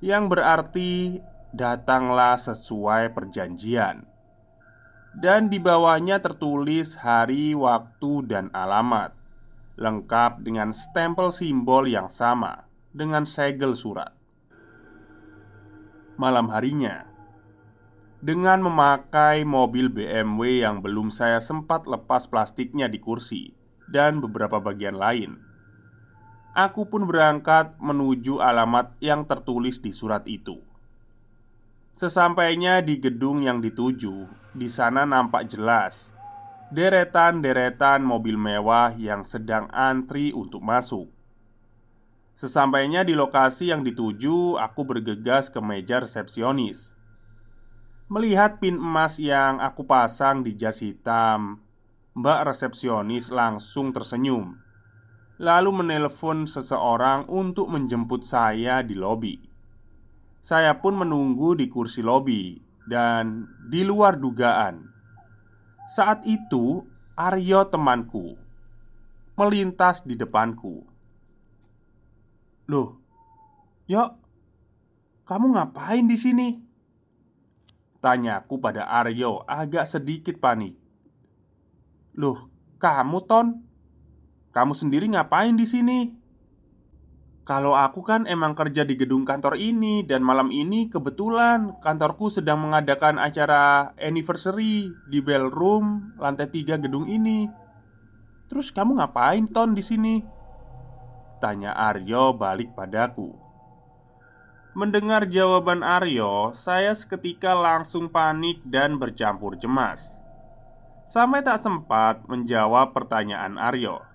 yang 0.03 0.27
berarti 0.27 1.23
datanglah 1.53 2.33
sesuai 2.41 3.13
perjanjian. 3.13 4.09
Dan 5.13 5.53
di 5.53 5.61
bawahnya 5.61 6.17
tertulis 6.17 6.97
hari, 6.97 7.53
waktu, 7.53 8.25
dan 8.25 8.49
alamat 8.49 9.13
Lengkap 9.77 10.41
dengan 10.41 10.73
stempel 10.73 11.29
simbol 11.29 11.85
yang 11.85 12.09
sama 12.09 12.65
Dengan 12.89 13.21
segel 13.21 13.77
surat. 13.77 14.09
Malam 16.17 16.49
harinya 16.49 17.05
Dengan 18.25 18.65
memakai 18.65 19.45
mobil 19.45 19.93
BMW 19.93 20.65
yang 20.65 20.81
belum 20.81 21.13
saya 21.13 21.37
sempat 21.37 21.85
lepas 21.85 22.25
plastiknya 22.25 22.89
di 22.89 22.97
kursi 22.97 23.53
Dan 23.85 24.17
beberapa 24.17 24.57
bagian 24.57 24.97
lain 24.97 25.37
Aku 26.57 26.89
pun 26.89 27.05
berangkat 27.05 27.77
menuju 27.77 28.41
alamat 28.41 28.97
yang 28.97 29.29
tertulis 29.29 29.77
di 29.77 29.93
surat 29.93 30.25
itu 30.25 30.72
Sesampainya 31.93 32.81
di 32.81 32.97
gedung 32.97 33.45
yang 33.45 33.61
dituju, 33.61 34.25
di 34.57 34.65
sana 34.65 35.05
nampak 35.05 35.45
jelas 35.45 36.13
deretan-deretan 36.73 38.01
mobil 38.01 38.33
mewah 38.33 38.97
yang 38.97 39.21
sedang 39.21 39.69
antri 39.69 40.33
untuk 40.33 40.65
masuk. 40.65 41.05
Sesampainya 42.33 43.05
di 43.05 43.13
lokasi 43.13 43.69
yang 43.69 43.85
dituju, 43.85 44.57
aku 44.57 44.81
bergegas 44.81 45.53
ke 45.53 45.61
meja 45.61 46.01
resepsionis. 46.01 46.97
Melihat 48.09 48.57
pin 48.57 48.81
emas 48.81 49.21
yang 49.21 49.61
aku 49.61 49.85
pasang 49.85 50.41
di 50.41 50.57
jas 50.57 50.81
hitam, 50.81 51.61
Mbak 52.17 52.41
resepsionis 52.49 53.29
langsung 53.29 53.93
tersenyum, 53.93 54.57
lalu 55.37 55.69
menelpon 55.69 56.49
seseorang 56.49 57.29
untuk 57.29 57.69
menjemput 57.69 58.25
saya 58.25 58.81
di 58.81 58.97
lobi. 58.97 59.52
Saya 60.43 60.75
pun 60.83 60.99
menunggu 60.99 61.55
di 61.55 61.71
kursi 61.71 62.03
lobi 62.03 62.59
dan 62.83 63.47
di 63.71 63.79
luar 63.87 64.19
dugaan. 64.19 64.91
Saat 65.87 66.27
itu, 66.27 66.83
Aryo 67.15 67.63
temanku 67.71 68.35
melintas 69.39 70.03
di 70.03 70.19
depanku. 70.19 70.83
"Loh, 72.67 72.99
yuk, 73.87 74.19
kamu 75.23 75.55
ngapain 75.55 76.05
di 76.05 76.17
sini?" 76.19 76.49
Tanyaku 78.03 78.59
pada 78.59 78.91
Aryo 78.99 79.47
agak 79.47 79.87
sedikit 79.87 80.37
panik. 80.43 80.75
"Loh, 82.19 82.51
kamu 82.83 83.17
Ton? 83.25 83.47
Kamu 84.51 84.75
sendiri 84.75 85.07
ngapain 85.07 85.55
di 85.55 85.63
sini?" 85.63 86.22
Kalau 87.43 87.75
aku 87.75 88.07
kan 88.07 88.23
emang 88.23 88.55
kerja 88.55 88.87
di 88.87 88.95
gedung 88.95 89.27
kantor 89.27 89.59
ini 89.59 90.07
Dan 90.07 90.23
malam 90.23 90.47
ini 90.47 90.87
kebetulan 90.87 91.75
kantorku 91.83 92.31
sedang 92.31 92.63
mengadakan 92.63 93.19
acara 93.19 93.91
anniversary 93.99 94.95
Di 95.11 95.19
bellroom 95.19 96.15
lantai 96.15 96.47
3 96.47 96.79
gedung 96.79 97.03
ini. 97.11 97.51
Terus 98.47 98.71
kamu 98.71 98.95
ngapain 98.95 99.43
Ton 99.51 99.75
di 99.75 99.83
sini? 99.83 100.15
Tanya 101.43 101.75
Aryo 101.75 102.31
balik 102.31 102.71
padaku. 102.71 103.35
Mendengar 104.73 105.27
jawaban 105.27 105.83
Aryo, 105.83 106.55
saya 106.55 106.95
seketika 106.95 107.51
langsung 107.51 108.07
panik 108.07 108.63
dan 108.63 108.95
bercampur 108.95 109.59
cemas. 109.59 110.15
Sampai 111.03 111.43
tak 111.43 111.59
sempat 111.59 112.23
menjawab 112.31 112.95
pertanyaan 112.95 113.59
Aryo 113.59 114.12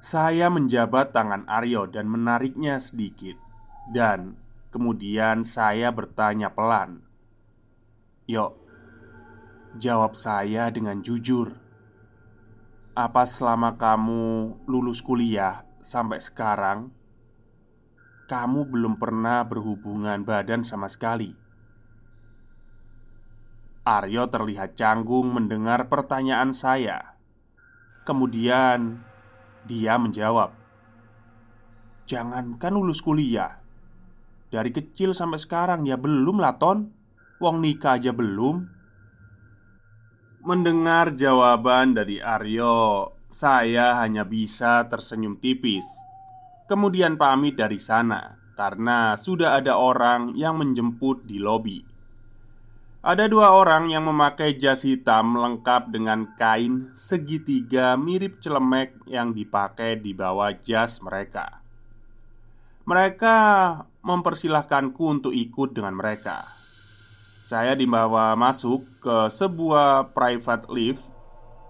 saya 0.00 0.48
menjabat 0.48 1.12
tangan 1.12 1.44
Aryo 1.44 1.84
dan 1.84 2.08
menariknya 2.08 2.80
sedikit. 2.80 3.36
Dan 3.92 4.40
kemudian 4.72 5.44
saya 5.44 5.92
bertanya 5.92 6.48
pelan. 6.56 7.04
Yuk, 8.24 8.56
jawab 9.76 10.16
saya 10.16 10.72
dengan 10.72 11.04
jujur. 11.04 11.52
Apa 12.96 13.28
selama 13.28 13.76
kamu 13.76 14.56
lulus 14.66 15.04
kuliah 15.04 15.62
sampai 15.78 16.18
sekarang 16.18 16.90
Kamu 18.30 18.70
belum 18.70 18.94
pernah 18.94 19.42
berhubungan 19.42 20.22
badan 20.22 20.62
sama 20.62 20.86
sekali? 20.86 21.34
Aryo 23.82 24.30
terlihat 24.30 24.78
canggung 24.78 25.34
mendengar 25.34 25.90
pertanyaan 25.90 26.54
saya. 26.54 27.18
Kemudian 28.06 29.09
dia 29.66 29.96
menjawab, 30.00 30.52
"Jangankan 32.06 32.72
lulus 32.72 33.00
kuliah, 33.04 33.60
dari 34.48 34.70
kecil 34.70 35.12
sampai 35.12 35.40
sekarang 35.40 35.88
ya 35.88 36.00
belum 36.00 36.40
lah, 36.40 36.56
Ton. 36.56 36.92
Wong 37.40 37.56
nikah 37.64 37.96
aja 37.96 38.12
belum." 38.12 38.68
Mendengar 40.40 41.12
jawaban 41.16 41.92
dari 41.92 42.16
Aryo, 42.16 43.12
saya 43.28 44.00
hanya 44.00 44.24
bisa 44.24 44.88
tersenyum 44.88 45.36
tipis. 45.36 45.86
Kemudian 46.64 47.20
pamit 47.20 47.60
dari 47.60 47.76
sana 47.76 48.40
karena 48.56 49.16
sudah 49.16 49.56
ada 49.56 49.76
orang 49.76 50.36
yang 50.36 50.60
menjemput 50.60 51.24
di 51.24 51.40
lobi. 51.40 51.80
Ada 53.00 53.32
dua 53.32 53.56
orang 53.56 53.88
yang 53.88 54.04
memakai 54.12 54.60
jas 54.60 54.84
hitam 54.84 55.32
lengkap 55.32 55.88
dengan 55.88 56.36
kain 56.36 56.92
segitiga 56.92 57.96
mirip 57.96 58.44
celemek 58.44 58.92
yang 59.08 59.32
dipakai 59.32 59.96
di 59.96 60.12
bawah 60.12 60.52
jas 60.60 61.00
mereka. 61.00 61.64
Mereka 62.84 63.36
mempersilahkanku 64.04 65.00
untuk 65.00 65.32
ikut 65.32 65.72
dengan 65.72 65.96
mereka. 65.96 66.44
Saya 67.40 67.72
dibawa 67.72 68.36
masuk 68.36 68.84
ke 69.00 69.32
sebuah 69.32 70.12
private 70.12 70.68
lift 70.68 71.08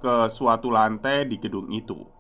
ke 0.03 0.27
suatu 0.35 0.67
lantai 0.75 1.31
di 1.31 1.39
gedung 1.39 1.71
itu. 1.71 2.11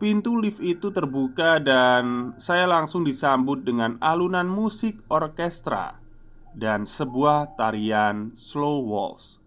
Pintu 0.00 0.40
lift 0.40 0.64
itu 0.64 0.88
terbuka 0.88 1.60
dan 1.60 2.32
saya 2.40 2.64
langsung 2.64 3.04
disambut 3.04 3.60
dengan 3.60 4.00
alunan 4.00 4.48
musik 4.48 5.04
orkestra 5.12 5.99
dan 6.54 6.86
sebuah 6.86 7.54
tarian 7.54 8.34
slow 8.34 8.82
waltz 8.82 9.40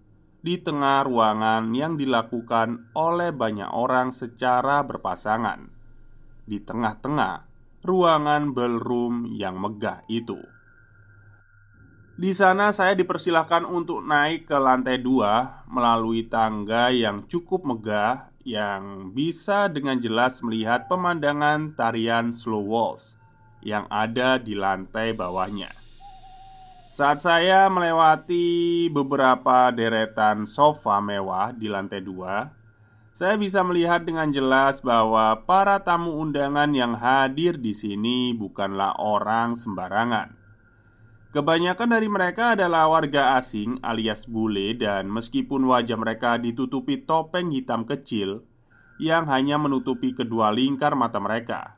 di 0.44 0.60
tengah 0.60 1.08
ruangan 1.08 1.72
yang 1.72 1.96
dilakukan 1.96 2.92
oleh 2.92 3.32
banyak 3.32 3.72
orang 3.72 4.12
secara 4.12 4.84
berpasangan 4.84 5.72
di 6.44 6.60
tengah-tengah 6.60 7.48
ruangan 7.84 8.52
ballroom 8.52 9.28
yang 9.32 9.60
megah 9.60 10.04
itu. 10.12 10.40
Di 12.14 12.30
sana 12.30 12.70
saya 12.70 12.94
dipersilahkan 12.94 13.66
untuk 13.66 14.06
naik 14.06 14.46
ke 14.46 14.58
lantai 14.60 15.02
dua 15.02 15.66
melalui 15.66 16.30
tangga 16.30 16.94
yang 16.94 17.26
cukup 17.26 17.66
megah 17.66 18.30
yang 18.46 19.16
bisa 19.16 19.72
dengan 19.72 19.98
jelas 19.98 20.44
melihat 20.44 20.86
pemandangan 20.92 21.74
tarian 21.74 22.30
slow 22.36 22.62
waltz 22.62 23.18
yang 23.64 23.88
ada 23.88 24.38
di 24.38 24.54
lantai 24.54 25.16
bawahnya. 25.16 25.83
Saat 26.94 27.26
saya 27.26 27.74
melewati 27.74 28.86
beberapa 28.94 29.74
deretan 29.74 30.46
sofa 30.46 31.02
mewah 31.02 31.50
di 31.50 31.66
lantai 31.66 32.06
dua, 32.06 32.54
saya 33.10 33.34
bisa 33.34 33.66
melihat 33.66 34.06
dengan 34.06 34.30
jelas 34.30 34.78
bahwa 34.86 35.42
para 35.42 35.82
tamu 35.82 36.14
undangan 36.22 36.70
yang 36.70 36.94
hadir 36.94 37.58
di 37.58 37.74
sini 37.74 38.38
bukanlah 38.38 38.94
orang 39.02 39.58
sembarangan. 39.58 40.38
Kebanyakan 41.34 41.98
dari 41.98 42.06
mereka 42.06 42.54
adalah 42.54 42.86
warga 42.86 43.42
asing 43.42 43.82
alias 43.82 44.30
bule 44.30 44.78
dan 44.78 45.10
meskipun 45.10 45.66
wajah 45.66 45.98
mereka 45.98 46.38
ditutupi 46.38 47.10
topeng 47.10 47.50
hitam 47.58 47.90
kecil 47.90 48.46
yang 49.02 49.26
hanya 49.34 49.58
menutupi 49.58 50.14
kedua 50.14 50.54
lingkar 50.54 50.94
mata 50.94 51.18
mereka. 51.18 51.74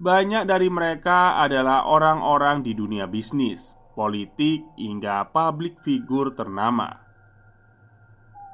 Banyak 0.00 0.48
dari 0.48 0.72
mereka 0.72 1.36
adalah 1.36 1.84
orang-orang 1.84 2.64
di 2.64 2.72
dunia 2.72 3.04
bisnis, 3.04 3.76
politik, 4.00 4.64
hingga 4.80 5.28
publik 5.28 5.76
figur 5.84 6.32
ternama. 6.32 7.04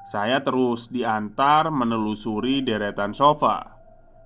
Saya 0.03 0.43
terus 0.43 0.91
diantar 0.91 1.71
menelusuri 1.71 2.59
deretan 2.67 3.15
sofa 3.15 3.77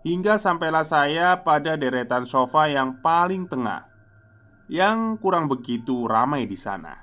hingga 0.01 0.41
sampailah 0.41 0.85
saya 0.85 1.45
pada 1.45 1.77
deretan 1.77 2.25
sofa 2.25 2.69
yang 2.69 3.01
paling 3.05 3.45
tengah 3.45 3.85
yang 4.71 5.17
kurang 5.21 5.45
begitu 5.51 6.07
ramai 6.07 6.47
di 6.47 6.57
sana. 6.57 6.95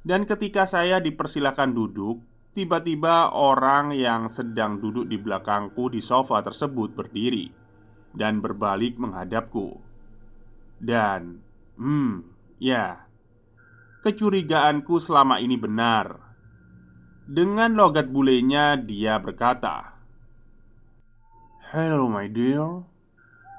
Dan 0.00 0.24
ketika 0.24 0.64
saya 0.64 0.96
dipersilakan 0.96 1.76
duduk, 1.76 2.16
tiba-tiba 2.56 3.36
orang 3.36 3.92
yang 3.92 4.32
sedang 4.32 4.80
duduk 4.80 5.04
di 5.04 5.20
belakangku 5.20 5.92
di 5.92 6.00
sofa 6.00 6.40
tersebut 6.40 6.96
berdiri 6.96 7.52
dan 8.16 8.40
berbalik 8.40 8.96
menghadapku. 8.96 9.76
Dan, 10.80 11.44
hmm, 11.76 12.24
ya, 12.56 13.09
kecurigaanku 14.00 14.96
selama 14.96 15.40
ini 15.40 15.60
benar. 15.60 16.16
Dengan 17.30 17.76
logat 17.76 18.08
bulenya, 18.10 18.74
dia 18.80 19.20
berkata, 19.20 19.94
"Hello, 21.70 22.08
my 22.08 22.26
dear. 22.26 22.82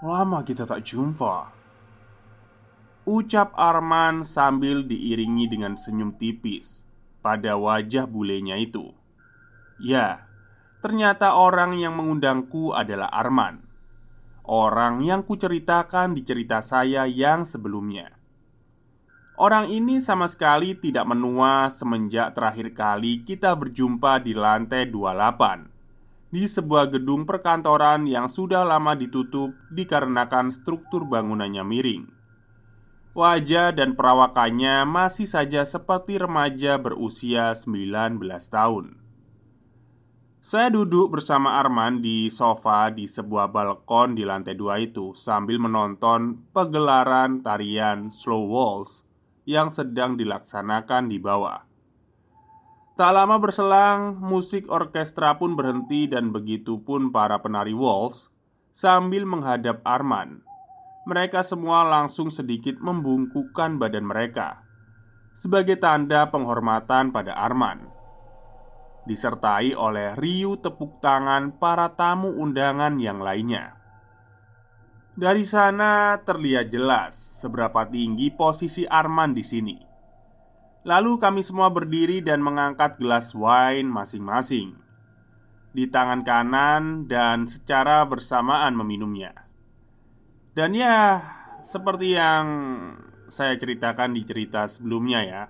Lama 0.01 0.41
kita 0.41 0.65
tak 0.65 0.83
jumpa." 0.83 1.53
Ucap 3.01 3.57
Arman 3.57 4.21
sambil 4.21 4.85
diiringi 4.85 5.49
dengan 5.49 5.73
senyum 5.73 6.13
tipis 6.21 6.85
pada 7.25 7.57
wajah 7.57 8.05
bulenya 8.05 8.61
itu. 8.61 8.93
Ya, 9.81 10.29
ternyata 10.85 11.33
orang 11.33 11.77
yang 11.81 11.97
mengundangku 11.97 12.77
adalah 12.77 13.09
Arman. 13.09 13.65
Orang 14.45 15.01
yang 15.01 15.25
kuceritakan 15.25 16.13
di 16.13 16.21
cerita 16.21 16.61
saya 16.61 17.09
yang 17.09 17.41
sebelumnya. 17.41 18.20
Orang 19.41 19.73
ini 19.73 19.97
sama 19.97 20.29
sekali 20.29 20.77
tidak 20.77 21.01
menua 21.09 21.65
semenjak 21.73 22.37
terakhir 22.37 22.77
kali 22.77 23.25
kita 23.25 23.57
berjumpa 23.57 24.21
di 24.21 24.37
lantai 24.37 24.85
28 24.85 26.29
di 26.29 26.45
sebuah 26.45 26.93
gedung 26.93 27.25
perkantoran 27.25 28.05
yang 28.05 28.29
sudah 28.29 28.61
lama 28.61 28.93
ditutup 28.93 29.49
dikarenakan 29.73 30.53
struktur 30.53 31.09
bangunannya 31.09 31.65
miring. 31.65 32.05
Wajah 33.17 33.73
dan 33.73 33.97
perawakannya 33.97 34.85
masih 34.85 35.25
saja 35.25 35.65
seperti 35.65 36.21
remaja 36.21 36.77
berusia 36.77 37.57
19 37.57 38.21
tahun 38.45 38.95
Saya 40.37 40.69
duduk 40.71 41.17
bersama 41.17 41.57
Arman 41.57 41.99
di 41.99 42.29
sofa 42.29 42.93
di 42.93 43.09
sebuah 43.09 43.51
balkon 43.51 44.15
di 44.15 44.23
lantai 44.23 44.55
dua 44.55 44.79
itu 44.79 45.11
Sambil 45.11 45.59
menonton 45.59 46.39
pegelaran 46.55 47.43
tarian 47.43 48.07
slow 48.15 48.47
waltz 48.47 49.10
yang 49.45 49.73
sedang 49.73 50.17
dilaksanakan 50.17 51.09
di 51.09 51.17
bawah. 51.17 51.65
Tak 52.95 53.11
lama 53.15 53.41
berselang, 53.41 54.19
musik 54.19 54.69
orkestra 54.69 55.39
pun 55.39 55.57
berhenti 55.57 56.05
dan 56.05 56.29
begitu 56.29 56.77
pun 56.83 57.09
para 57.09 57.41
penari 57.41 57.73
waltz 57.73 58.29
Sambil 58.71 59.27
menghadap 59.27 59.83
Arman. 59.83 60.47
Mereka 61.03 61.43
semua 61.43 61.83
langsung 61.83 62.31
sedikit 62.31 62.79
membungkukkan 62.79 63.75
badan 63.75 64.07
mereka 64.07 64.63
sebagai 65.31 65.79
tanda 65.79 66.27
penghormatan 66.27 67.09
pada 67.09 67.35
Arman, 67.35 67.87
disertai 69.07 69.73
oleh 69.73 70.13
riuh 70.19 70.59
tepuk 70.59 70.99
tangan 70.99 71.55
para 71.55 71.91
tamu 71.95 72.35
undangan 72.35 72.99
yang 72.99 73.23
lainnya. 73.23 73.80
Dari 75.11 75.43
sana 75.43 76.23
terlihat 76.23 76.71
jelas 76.71 77.13
seberapa 77.15 77.83
tinggi 77.83 78.31
posisi 78.31 78.87
Arman 78.87 79.35
di 79.35 79.43
sini. 79.43 79.77
Lalu 80.87 81.19
kami 81.19 81.43
semua 81.43 81.67
berdiri 81.67 82.23
dan 82.23 82.39
mengangkat 82.39 82.95
gelas 82.97 83.35
wine 83.35 83.91
masing-masing 83.91 84.79
di 85.75 85.87
tangan 85.87 86.23
kanan 86.23 87.05
dan 87.11 87.45
secara 87.45 88.07
bersamaan 88.07 88.73
meminumnya. 88.73 89.35
Dan 90.55 90.75
ya, 90.75 91.21
seperti 91.61 92.17
yang 92.17 92.45
saya 93.31 93.55
ceritakan 93.55 94.11
di 94.11 94.21
cerita 94.27 94.67
sebelumnya 94.67 95.23
ya 95.23 95.43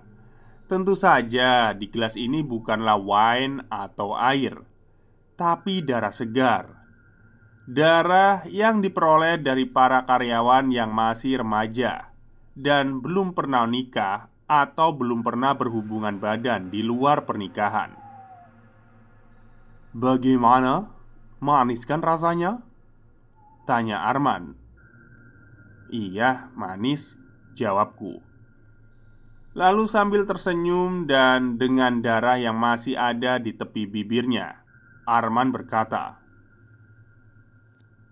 Tentu 0.70 0.94
saja 0.94 1.74
di 1.74 1.90
gelas 1.90 2.14
ini 2.14 2.46
bukanlah 2.46 2.96
wine 2.96 3.66
atau 3.66 4.14
air 4.14 4.62
Tapi 5.34 5.82
darah 5.82 6.14
segar 6.14 6.81
Darah 7.62 8.42
yang 8.50 8.82
diperoleh 8.82 9.38
dari 9.38 9.70
para 9.70 10.02
karyawan 10.02 10.74
yang 10.74 10.90
masih 10.90 11.46
remaja 11.46 12.10
Dan 12.58 12.98
belum 12.98 13.38
pernah 13.38 13.62
nikah 13.70 14.26
atau 14.50 14.90
belum 14.90 15.22
pernah 15.22 15.54
berhubungan 15.54 16.18
badan 16.18 16.74
di 16.74 16.82
luar 16.82 17.22
pernikahan 17.22 17.94
Bagaimana? 19.94 20.90
Manis 21.38 21.86
kan 21.86 22.02
rasanya? 22.02 22.66
Tanya 23.62 24.10
Arman 24.10 24.58
Iya, 25.92 26.48
manis, 26.56 27.20
jawabku. 27.52 28.24
Lalu 29.52 29.84
sambil 29.84 30.24
tersenyum 30.24 31.04
dan 31.04 31.60
dengan 31.60 32.00
darah 32.00 32.40
yang 32.40 32.56
masih 32.56 32.96
ada 32.96 33.36
di 33.36 33.52
tepi 33.52 33.84
bibirnya, 33.84 34.64
Arman 35.04 35.52
berkata, 35.52 36.21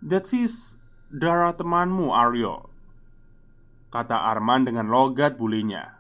"That 0.05 0.29
is 0.33 0.81
darah 1.09 1.57
temanmu, 1.57 2.13
Aryo." 2.13 2.69
Kata 3.91 4.31
Arman 4.31 4.65
dengan 4.65 4.87
logat 4.87 5.35
bulinya. 5.35 5.99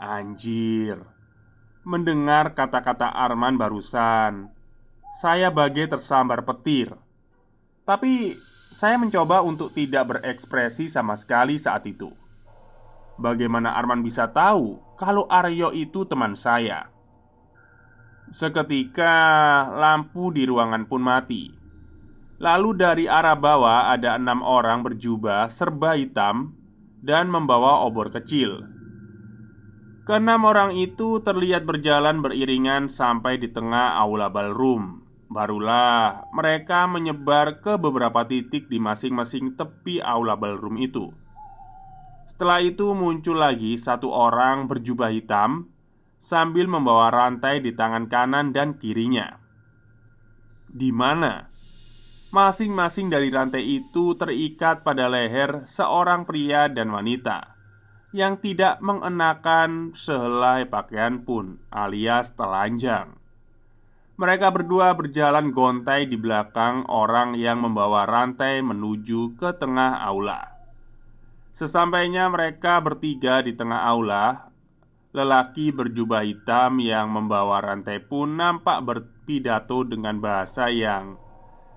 Anjir. 0.00 1.04
Mendengar 1.84 2.56
kata-kata 2.56 3.12
Arman 3.12 3.60
barusan, 3.60 4.48
saya 5.20 5.52
bagai 5.52 5.92
tersambar 5.92 6.40
petir. 6.48 6.96
Tapi 7.84 8.40
saya 8.72 8.96
mencoba 8.96 9.44
untuk 9.44 9.76
tidak 9.76 10.16
berekspresi 10.16 10.88
sama 10.88 11.18
sekali 11.20 11.60
saat 11.60 11.84
itu. 11.84 12.08
Bagaimana 13.20 13.76
Arman 13.76 14.00
bisa 14.00 14.32
tahu 14.32 14.80
kalau 14.96 15.28
Aryo 15.28 15.76
itu 15.76 16.08
teman 16.08 16.32
saya? 16.32 16.88
Seketika 18.32 19.12
lampu 19.76 20.32
di 20.32 20.48
ruangan 20.48 20.88
pun 20.88 21.04
mati. 21.04 21.59
Lalu 22.40 22.70
dari 22.72 23.04
arah 23.04 23.36
bawah 23.36 23.92
ada 23.92 24.16
enam 24.16 24.40
orang 24.40 24.80
berjubah 24.80 25.52
serba 25.52 25.92
hitam 26.00 26.56
dan 27.04 27.28
membawa 27.28 27.84
obor 27.84 28.08
kecil. 28.08 28.64
Keenam 30.08 30.48
orang 30.48 30.72
itu 30.72 31.20
terlihat 31.20 31.68
berjalan 31.68 32.24
beriringan 32.24 32.88
sampai 32.88 33.36
di 33.36 33.52
tengah 33.52 34.00
aula 34.00 34.32
ballroom 34.32 35.00
barulah 35.30 36.26
mereka 36.34 36.90
menyebar 36.90 37.62
ke 37.62 37.78
beberapa 37.78 38.26
titik 38.26 38.66
di 38.66 38.82
masing-masing 38.82 39.54
tepi 39.54 40.02
aula 40.02 40.34
ballroom 40.34 40.74
itu. 40.82 41.14
Setelah 42.26 42.58
itu 42.62 42.90
muncul 42.98 43.38
lagi 43.38 43.78
satu 43.78 44.10
orang 44.10 44.66
berjubah 44.66 45.14
hitam 45.14 45.70
sambil 46.18 46.66
membawa 46.66 47.14
rantai 47.14 47.62
di 47.62 47.70
tangan 47.70 48.10
kanan 48.10 48.50
dan 48.50 48.74
kirinya. 48.74 49.38
Di 50.70 50.90
mana 50.94 51.49
masing-masing 52.30 53.10
dari 53.10 53.26
rantai 53.30 53.82
itu 53.82 54.14
terikat 54.14 54.86
pada 54.86 55.10
leher 55.10 55.66
seorang 55.66 56.22
pria 56.22 56.70
dan 56.70 56.94
wanita 56.94 57.58
yang 58.10 58.38
tidak 58.38 58.82
mengenakan 58.82 59.94
sehelai 59.94 60.66
pakaian 60.66 61.22
pun, 61.22 61.62
alias 61.70 62.34
telanjang. 62.34 63.18
Mereka 64.18 64.50
berdua 64.50 64.92
berjalan 64.98 65.54
gontai 65.54 66.10
di 66.10 66.18
belakang 66.18 66.86
orang 66.90 67.38
yang 67.38 67.62
membawa 67.62 68.04
rantai 68.04 68.60
menuju 68.60 69.38
ke 69.38 69.54
tengah 69.56 70.02
aula. 70.02 70.58
Sesampainya 71.54 72.26
mereka 72.30 72.78
bertiga 72.82 73.40
di 73.42 73.54
tengah 73.54 73.80
aula, 73.86 74.50
Lelaki 75.10 75.74
berjubah 75.74 76.22
hitam 76.22 76.78
yang 76.78 77.10
membawa 77.10 77.58
rantai 77.58 77.98
pun 77.98 78.38
nampak 78.38 78.78
berpidato 78.86 79.82
dengan 79.82 80.22
bahasa 80.22 80.70
yang 80.70 81.18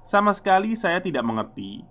sama 0.04 0.36
sekali 0.36 0.76
saya 0.76 1.00
tidak 1.00 1.24
mengerti. 1.24 1.84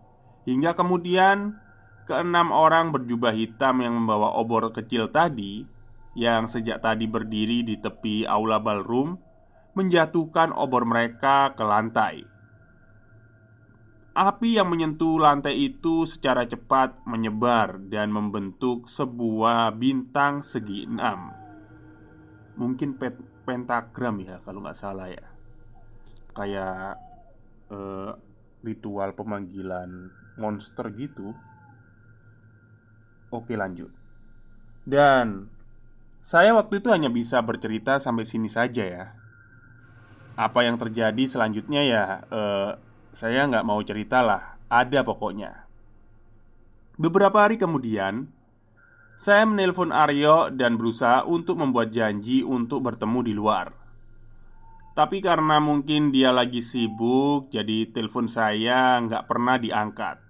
Hingga 0.44 0.77
kemudian 0.77 1.57
keenam 2.05 2.53
orang 2.53 2.92
berjubah 2.92 3.33
hitam 3.33 3.81
yang 3.81 3.96
membawa 3.96 4.37
obor 4.37 4.68
kecil 4.72 5.09
tadi 5.09 5.64
yang 6.12 6.44
sejak 6.44 6.85
tadi 6.85 7.09
berdiri 7.09 7.64
di 7.64 7.81
tepi 7.81 8.29
aula 8.29 8.61
ballroom 8.61 9.16
menjatuhkan 9.72 10.53
obor 10.53 10.85
mereka 10.85 11.57
ke 11.57 11.64
lantai. 11.64 12.16
Api 14.12 14.61
yang 14.61 14.68
menyentuh 14.68 15.16
lantai 15.16 15.72
itu 15.72 16.05
secara 16.05 16.44
cepat 16.44 17.01
menyebar 17.09 17.81
dan 17.88 18.12
membentuk 18.12 18.85
sebuah 18.85 19.72
bintang 19.72 20.44
segi 20.44 20.85
enam 20.85 21.33
Mungkin 22.61 23.01
pentagram 23.48 24.20
ya 24.20 24.37
kalau 24.44 24.61
nggak 24.61 24.77
salah 24.77 25.09
ya 25.09 25.25
Kayak 26.37 27.01
eh, 27.72 28.12
ritual 28.62 29.16
pemanggilan 29.16 30.12
monster 30.37 30.92
gitu 30.92 31.32
Oke 33.32 33.56
lanjut 33.56 33.88
Dan 34.85 35.48
saya 36.20 36.52
waktu 36.52 36.85
itu 36.85 36.92
hanya 36.92 37.08
bisa 37.08 37.40
bercerita 37.40 37.96
sampai 37.96 38.28
sini 38.28 38.46
saja 38.46 38.85
ya 38.85 39.04
Apa 40.37 40.68
yang 40.68 40.76
terjadi 40.76 41.24
selanjutnya 41.24 41.80
ya 41.82 42.04
eh, 42.28 42.72
saya 43.12 43.44
nggak 43.44 43.68
mau 43.68 43.76
cerita 43.85 44.24
lah, 44.24 44.56
ada 44.72 45.04
pokoknya. 45.04 45.68
Beberapa 46.96 47.44
hari 47.44 47.61
kemudian, 47.61 48.32
saya 49.20 49.44
menelpon 49.44 49.92
Aryo 49.92 50.48
dan 50.48 50.80
berusaha 50.80 51.28
untuk 51.28 51.61
membuat 51.61 51.92
janji 51.92 52.40
untuk 52.40 52.80
bertemu 52.80 53.20
di 53.20 53.32
luar. 53.37 53.82
Tapi 54.92 55.24
karena 55.24 55.57
mungkin 55.57 56.12
dia 56.12 56.37
lagi 56.37 56.61
sibuk, 56.61 57.48
jadi 57.48 57.88
telepon 57.88 58.28
saya 58.28 59.00
nggak 59.00 59.24
pernah 59.24 59.57
diangkat. 59.57 60.20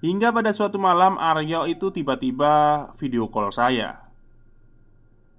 Hingga 0.00 0.32
pada 0.32 0.56
suatu 0.56 0.80
malam 0.80 1.20
Aryo 1.20 1.68
itu 1.68 1.92
tiba-tiba 1.92 2.88
video 2.96 3.28
call 3.28 3.52
saya. 3.52 4.08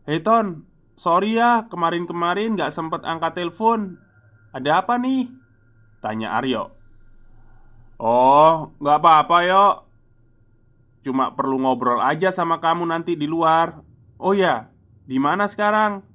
Hei 0.05 0.21
Ton, 0.21 0.61
sorry 0.93 1.41
ya 1.41 1.65
kemarin-kemarin 1.65 2.53
nggak 2.53 2.69
sempet 2.69 3.01
angkat 3.01 3.33
telepon. 3.33 3.97
Ada 4.53 4.85
apa 4.85 5.01
nih? 5.01 5.27
Tanya 5.99 6.37
Aryo 6.37 6.71
Oh, 7.97 8.71
nggak 8.79 8.97
apa-apa 9.03 9.37
yo 9.43 9.65
Cuma 11.03 11.35
perlu 11.35 11.59
ngobrol 11.59 11.99
aja 11.99 12.31
sama 12.31 12.63
kamu 12.63 12.87
nanti 12.87 13.19
di 13.19 13.27
luar 13.27 13.83
Oh 14.21 14.31
ya, 14.31 14.71
di 15.03 15.19
mana 15.19 15.49
sekarang? 15.49 16.05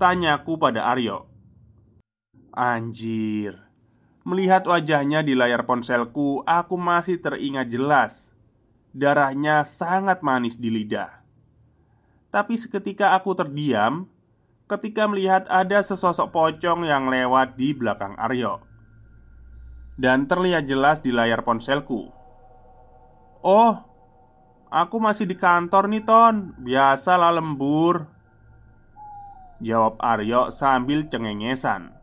Tanyaku 0.00 0.56
pada 0.56 0.88
Aryo 0.88 1.29
Anjir 2.60 3.56
Melihat 4.28 4.68
wajahnya 4.68 5.24
di 5.24 5.32
layar 5.32 5.64
ponselku 5.64 6.44
Aku 6.44 6.76
masih 6.76 7.16
teringat 7.16 7.72
jelas 7.72 8.36
Darahnya 8.92 9.64
sangat 9.64 10.20
manis 10.20 10.60
di 10.60 10.68
lidah 10.68 11.24
Tapi 12.28 12.60
seketika 12.60 13.16
aku 13.16 13.32
terdiam 13.32 14.04
Ketika 14.68 15.08
melihat 15.08 15.48
ada 15.48 15.80
sesosok 15.80 16.28
pocong 16.28 16.84
yang 16.84 17.08
lewat 17.08 17.56
di 17.56 17.72
belakang 17.72 18.12
Aryo 18.20 18.68
dan 20.00 20.24
terlihat 20.24 20.64
jelas 20.64 21.04
di 21.04 21.12
layar 21.12 21.44
ponselku. 21.44 22.08
"Oh, 23.44 23.74
aku 24.72 24.96
masih 24.96 25.28
di 25.28 25.36
kantor 25.36 25.92
nih, 25.92 26.02
Ton. 26.08 26.56
Biasalah 26.56 27.36
lembur." 27.36 28.08
Jawab 29.60 30.00
Aryo 30.00 30.48
sambil 30.48 31.04
cengengesan. 31.04 31.99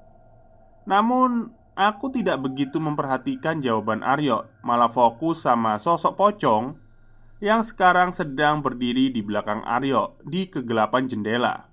Namun, 0.88 1.52
aku 1.76 2.08
tidak 2.15 2.39
begitu 2.47 2.80
memperhatikan 2.80 3.60
jawaban 3.60 4.02
Aryo, 4.02 4.47
malah 4.63 4.88
fokus 4.88 5.43
sama 5.43 5.76
sosok 5.76 6.15
pocong 6.15 6.80
yang 7.43 7.62
sekarang 7.62 8.15
sedang 8.15 8.63
berdiri 8.63 9.12
di 9.12 9.21
belakang 9.21 9.62
Aryo 9.67 10.17
di 10.23 10.47
kegelapan 10.47 11.06
jendela. 11.06 11.69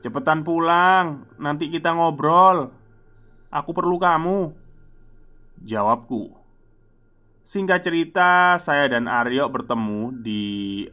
"Cepetan 0.00 0.46
pulang, 0.46 1.26
nanti 1.36 1.68
kita 1.68 1.92
ngobrol." 1.92 2.72
Aku 3.52 3.76
perlu 3.76 4.00
kamu 4.00 4.56
Jawabku 5.60 6.32
Singkat 7.44 7.84
cerita, 7.84 8.56
saya 8.56 8.88
dan 8.88 9.10
Aryo 9.10 9.50
bertemu 9.52 10.14
di 10.24 10.44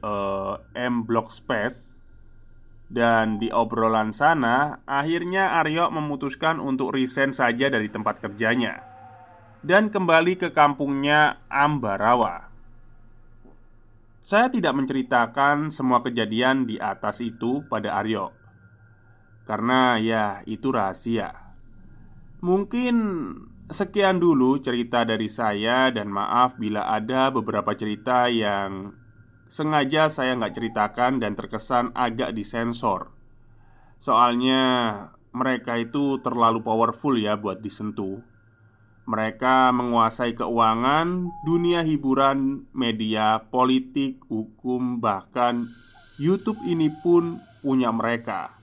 uh, 0.02 0.60
M 0.76 1.08
Block 1.08 1.32
Space 1.32 1.99
Dan 2.89 3.38
di 3.38 3.54
obrolan 3.54 4.10
sana, 4.10 4.82
akhirnya 4.89 5.62
Aryo 5.62 5.93
memutuskan 5.93 6.58
untuk 6.58 6.89
resign 6.97 7.38
saja 7.38 7.69
dari 7.69 7.86
tempat 7.86 8.17
kerjanya. 8.17 8.82
Dan 9.62 9.93
kembali 9.93 10.41
ke 10.41 10.49
kampungnya 10.49 11.45
Ambarawa. 11.54 12.49
Saya 14.25 14.49
tidak 14.49 14.73
menceritakan 14.73 15.69
semua 15.69 16.02
kejadian 16.02 16.65
di 16.65 16.82
atas 16.82 17.21
itu 17.21 17.62
pada 17.69 17.93
Aryo. 18.02 18.34
Karena 19.45 20.02
ya 20.02 20.41
itu 20.49 20.73
rahasia. 20.73 21.54
Mungkin 22.41 22.95
sekian 23.69 24.17
dulu 24.17 24.58
cerita 24.58 25.06
dari 25.06 25.30
saya 25.30 25.93
dan 25.93 26.10
maaf 26.10 26.58
bila 26.58 26.89
ada 26.89 27.30
beberapa 27.30 27.69
cerita 27.78 28.25
yang 28.34 28.97
sengaja 29.50 30.14
saya 30.14 30.38
nggak 30.38 30.54
ceritakan 30.56 31.18
dan 31.18 31.34
terkesan 31.34 31.90
agak 31.98 32.38
disensor. 32.38 33.10
Soalnya 33.98 34.62
mereka 35.34 35.76
itu 35.76 36.22
terlalu 36.22 36.62
powerful 36.62 37.18
ya 37.18 37.36
buat 37.36 37.60
disentuh. 37.60 38.22
Mereka 39.10 39.74
menguasai 39.74 40.38
keuangan, 40.38 41.34
dunia 41.42 41.82
hiburan, 41.82 42.70
media, 42.78 43.42
politik, 43.50 44.22
hukum, 44.30 45.02
bahkan 45.02 45.66
YouTube 46.22 46.62
ini 46.62 46.94
pun 47.02 47.42
punya 47.66 47.90
mereka. 47.90 48.54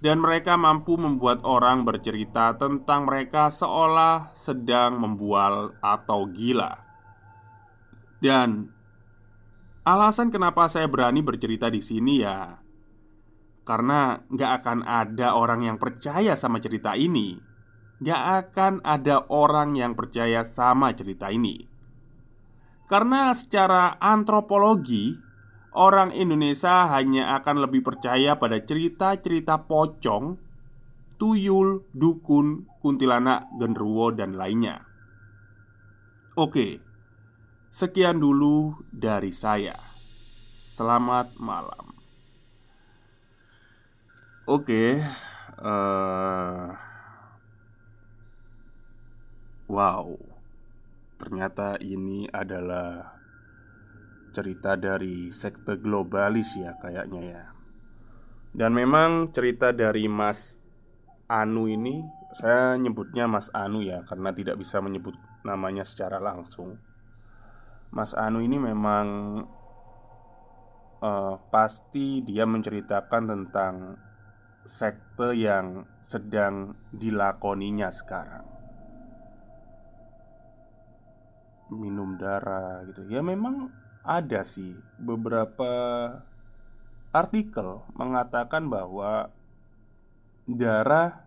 Dan 0.00 0.22
mereka 0.22 0.56
mampu 0.56 0.96
membuat 0.96 1.44
orang 1.44 1.84
bercerita 1.84 2.56
tentang 2.56 3.04
mereka 3.04 3.52
seolah 3.52 4.32
sedang 4.38 4.96
membual 4.96 5.76
atau 5.82 6.24
gila. 6.30 6.80
Dan 8.22 8.79
alasan 9.86 10.28
kenapa 10.28 10.68
saya 10.68 10.86
berani 10.86 11.24
bercerita 11.24 11.68
di 11.72 11.80
sini 11.80 12.20
ya, 12.20 12.60
karena 13.64 14.20
nggak 14.28 14.50
akan 14.60 14.78
ada 14.84 15.36
orang 15.36 15.64
yang 15.66 15.76
percaya 15.80 16.36
sama 16.36 16.60
cerita 16.60 16.96
ini. 16.96 17.36
Nggak 18.00 18.22
akan 18.48 18.72
ada 18.80 19.28
orang 19.28 19.76
yang 19.76 19.92
percaya 19.92 20.40
sama 20.40 20.96
cerita 20.96 21.28
ini, 21.28 21.68
karena 22.88 23.28
secara 23.36 24.00
antropologi 24.00 25.20
orang 25.76 26.08
Indonesia 26.16 26.88
hanya 26.88 27.36
akan 27.36 27.68
lebih 27.68 27.84
percaya 27.84 28.40
pada 28.40 28.56
cerita-cerita 28.64 29.68
pocong, 29.68 30.40
tuyul, 31.20 31.84
dukun, 31.92 32.64
kuntilanak, 32.80 33.52
genderuwo, 33.60 34.16
dan 34.16 34.32
lainnya. 34.32 34.82
Oke, 36.40 36.80
sekian 37.70 38.18
dulu 38.18 38.74
dari 38.90 39.30
saya. 39.30 39.78
Selamat 40.50 41.38
malam. 41.38 41.94
Oke, 44.50 44.98
uh, 45.62 46.66
wow, 49.70 50.10
ternyata 51.22 51.78
ini 51.78 52.26
adalah 52.26 53.14
cerita 54.34 54.74
dari 54.74 55.30
sekte 55.30 55.78
globalis 55.78 56.54
ya 56.54 56.78
kayaknya 56.78 57.22
ya 57.22 57.42
Dan 58.54 58.78
memang 58.78 59.34
cerita 59.34 59.74
dari 59.74 60.06
Mas 60.06 60.54
Anu 61.26 61.66
ini 61.66 61.98
Saya 62.38 62.78
nyebutnya 62.78 63.26
Mas 63.26 63.50
Anu 63.50 63.82
ya 63.82 64.06
Karena 64.06 64.30
tidak 64.30 64.62
bisa 64.62 64.78
menyebut 64.78 65.18
namanya 65.42 65.82
secara 65.82 66.22
langsung 66.22 66.78
Mas 67.90 68.14
Anu 68.14 68.38
ini 68.38 68.54
memang 68.54 69.06
uh, 71.02 71.34
Pasti 71.50 72.22
dia 72.22 72.46
menceritakan 72.46 73.22
tentang 73.26 73.74
Sekte 74.60 75.32
yang 75.34 75.88
sedang 76.04 76.76
dilakoninya 76.92 77.88
sekarang. 77.88 78.44
Minum 81.72 82.20
darah 82.20 82.84
gitu. 82.84 83.08
Ya 83.08 83.24
memang 83.24 83.72
ada 84.04 84.44
sih 84.44 84.76
beberapa 85.00 85.72
artikel 87.10 87.82
mengatakan 87.96 88.68
bahwa 88.68 89.32
darah 90.44 91.24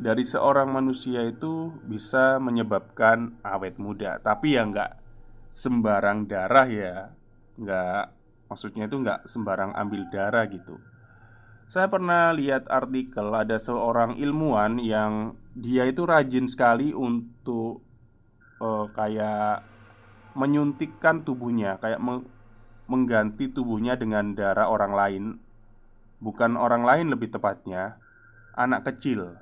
dari 0.00 0.24
seorang 0.24 0.72
manusia 0.72 1.22
itu 1.28 1.76
bisa 1.84 2.40
menyebabkan 2.40 3.36
awet 3.44 3.76
muda. 3.76 4.18
Tapi 4.24 4.56
ya 4.56 4.64
nggak 4.64 5.01
sembarang 5.52 6.24
darah 6.26 6.66
ya. 6.66 7.12
Nggak, 7.60 8.04
maksudnya 8.48 8.88
itu 8.88 8.96
nggak 8.98 9.28
sembarang 9.28 9.76
ambil 9.76 10.08
darah 10.08 10.48
gitu. 10.48 10.80
Saya 11.68 11.88
pernah 11.88 12.32
lihat 12.36 12.68
artikel 12.68 13.32
ada 13.32 13.56
seorang 13.56 14.16
ilmuwan 14.20 14.76
yang 14.80 15.36
dia 15.56 15.88
itu 15.88 16.04
rajin 16.04 16.48
sekali 16.48 16.92
untuk 16.92 17.80
uh, 18.60 18.88
kayak 18.92 19.64
menyuntikkan 20.32 21.28
tubuhnya 21.28 21.76
Kayak 21.76 22.00
mengganti 22.88 23.52
tubuhnya 23.52 23.96
dengan 23.96 24.36
darah 24.36 24.68
orang 24.68 24.92
lain. 24.92 25.24
Bukan 26.20 26.56
orang 26.60 26.84
lain 26.84 27.12
lebih 27.12 27.32
tepatnya 27.32 27.96
Anak 28.52 28.84
kecil 28.84 29.41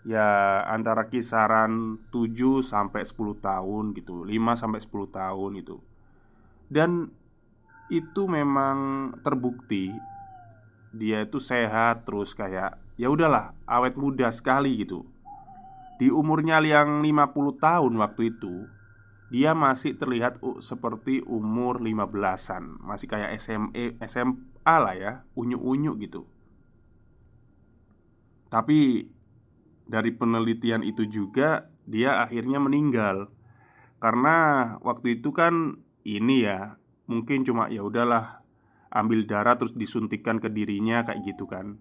Ya 0.00 0.64
antara 0.64 1.12
kisaran 1.12 2.00
7 2.08 2.64
sampai 2.64 3.04
10 3.04 3.36
tahun 3.36 3.92
gitu 3.92 4.24
5 4.24 4.56
sampai 4.56 4.80
10 4.80 5.12
tahun 5.12 5.52
itu. 5.60 5.76
Dan 6.72 7.12
itu 7.90 8.22
memang 8.30 9.10
terbukti 9.20 9.90
Dia 10.90 11.22
itu 11.22 11.38
sehat 11.38 12.02
terus 12.02 12.34
kayak 12.34 12.74
ya 12.98 13.12
udahlah 13.12 13.54
awet 13.68 13.94
muda 13.94 14.32
sekali 14.32 14.74
gitu. 14.82 15.06
Di 16.00 16.08
umurnya 16.08 16.64
yang 16.64 17.04
50 17.04 17.60
tahun 17.60 17.92
waktu 18.00 18.34
itu 18.34 18.66
dia 19.30 19.54
masih 19.54 19.94
terlihat 19.94 20.42
seperti 20.58 21.22
umur 21.22 21.78
15-an 21.78 22.82
Masih 22.82 23.06
kayak 23.06 23.38
SMA, 23.38 23.94
SMA 24.08 24.74
lah 24.80 24.94
ya 24.98 25.12
Unyu-unyu 25.38 25.94
gitu. 26.02 26.26
Tapi 28.50 29.06
Dari 29.90 30.14
penelitian 30.14 30.86
itu 30.86 31.02
juga 31.10 31.66
Dia 31.82 32.22
akhirnya 32.22 32.62
meninggal. 32.62 33.26
Karena 33.98 34.36
waktu 34.86 35.18
itu 35.18 35.34
kan 35.34 35.82
Ini 36.06 36.36
ya 36.38 36.78
Mungkin 37.10 37.42
cuma 37.42 37.66
ya 37.66 37.82
udahlah 37.82 38.46
Ambil 38.94 39.26
darah 39.26 39.58
terus 39.58 39.74
disuntikkan 39.74 40.38
ke 40.38 40.50
dirinya 40.50 41.02
kayak 41.02 41.22
gitu 41.26 41.50
kan. 41.50 41.78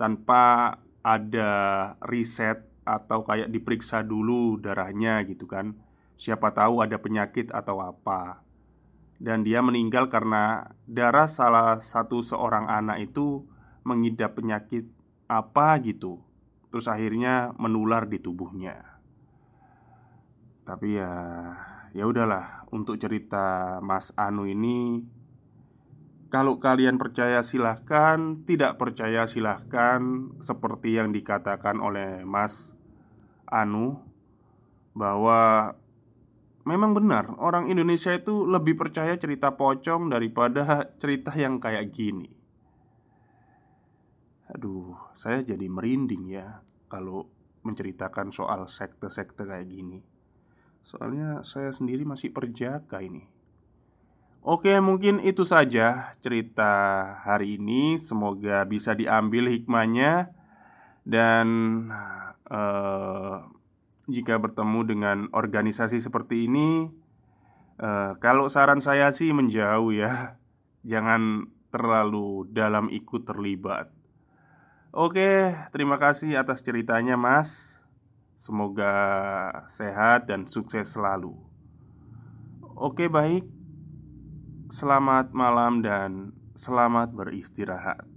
Tanpa 0.00 0.76
ada 1.04 1.52
riset 2.08 2.64
Atau 2.84 3.28
kayak 3.28 3.52
diperiksa 3.52 4.04
dulu 4.04 4.60
darahnya 4.60 5.20
gitu 5.28 5.44
kan. 5.44 5.76
Siapa 6.16 6.52
tahu 6.52 6.84
ada 6.84 7.00
penyakit 7.00 7.48
atau 7.52 7.80
apa. 7.80 8.44
Dan 9.16 9.40
dia 9.40 9.64
meninggal 9.64 10.12
karena 10.12 10.72
darah 10.84 11.28
salah 11.28 11.80
satu 11.80 12.20
seorang 12.20 12.68
anak 12.68 13.08
itu 13.08 13.44
Mengidap 13.84 14.36
penyakit 14.40 14.88
apa 15.28 15.80
gitu 15.80 16.20
Terus 16.74 16.90
akhirnya 16.90 17.54
menular 17.54 18.10
di 18.10 18.18
tubuhnya 18.18 18.98
Tapi 20.66 20.98
ya 20.98 21.14
ya 21.94 22.02
udahlah 22.02 22.66
untuk 22.74 22.98
cerita 22.98 23.78
Mas 23.78 24.10
Anu 24.18 24.50
ini 24.50 25.06
kalau 26.34 26.58
kalian 26.58 26.98
percaya 26.98 27.46
silahkan 27.46 28.42
Tidak 28.42 28.74
percaya 28.74 29.22
silahkan 29.22 30.34
Seperti 30.42 30.98
yang 30.98 31.14
dikatakan 31.14 31.78
oleh 31.78 32.26
Mas 32.26 32.74
Anu 33.46 34.02
Bahwa 34.98 35.78
Memang 36.66 36.96
benar, 36.96 37.38
orang 37.38 37.68
Indonesia 37.68 38.10
itu 38.10 38.48
lebih 38.50 38.74
percaya 38.74 39.14
cerita 39.20 39.52
pocong 39.52 40.08
daripada 40.08 40.64
cerita 41.00 41.30
yang 41.36 41.60
kayak 41.60 41.92
gini. 41.92 42.43
Aduh, 44.54 44.94
saya 45.18 45.42
jadi 45.42 45.66
merinding 45.66 46.30
ya 46.30 46.62
kalau 46.86 47.26
menceritakan 47.66 48.30
soal 48.30 48.70
sekte-sekte 48.70 49.42
kayak 49.42 49.66
gini. 49.66 49.98
Soalnya 50.86 51.42
saya 51.42 51.74
sendiri 51.74 52.06
masih 52.06 52.30
perjaka 52.30 53.02
ini. 53.02 53.26
Oke, 54.44 54.76
mungkin 54.78 55.24
itu 55.24 55.42
saja 55.42 56.12
cerita 56.20 56.70
hari 57.24 57.56
ini. 57.56 57.96
Semoga 57.96 58.62
bisa 58.68 58.92
diambil 58.92 59.48
hikmahnya 59.48 60.30
dan 61.02 61.48
uh, 62.52 63.48
jika 64.04 64.36
bertemu 64.36 64.80
dengan 64.84 65.18
organisasi 65.32 65.96
seperti 65.96 66.44
ini, 66.46 66.92
uh, 67.80 68.20
kalau 68.20 68.52
saran 68.52 68.84
saya 68.84 69.08
sih 69.10 69.32
menjauh 69.32 69.96
ya, 69.96 70.36
jangan 70.84 71.48
terlalu 71.72 72.44
dalam 72.52 72.92
ikut 72.92 73.24
terlibat. 73.24 74.03
Oke, 74.94 75.50
terima 75.74 75.98
kasih 75.98 76.38
atas 76.38 76.62
ceritanya, 76.62 77.18
Mas. 77.18 77.82
Semoga 78.38 78.94
sehat 79.66 80.30
dan 80.30 80.46
sukses 80.46 80.94
selalu. 80.94 81.34
Oke, 82.78 83.10
baik. 83.10 83.42
Selamat 84.70 85.34
malam 85.34 85.82
dan 85.82 86.30
selamat 86.54 87.10
beristirahat. 87.10 88.13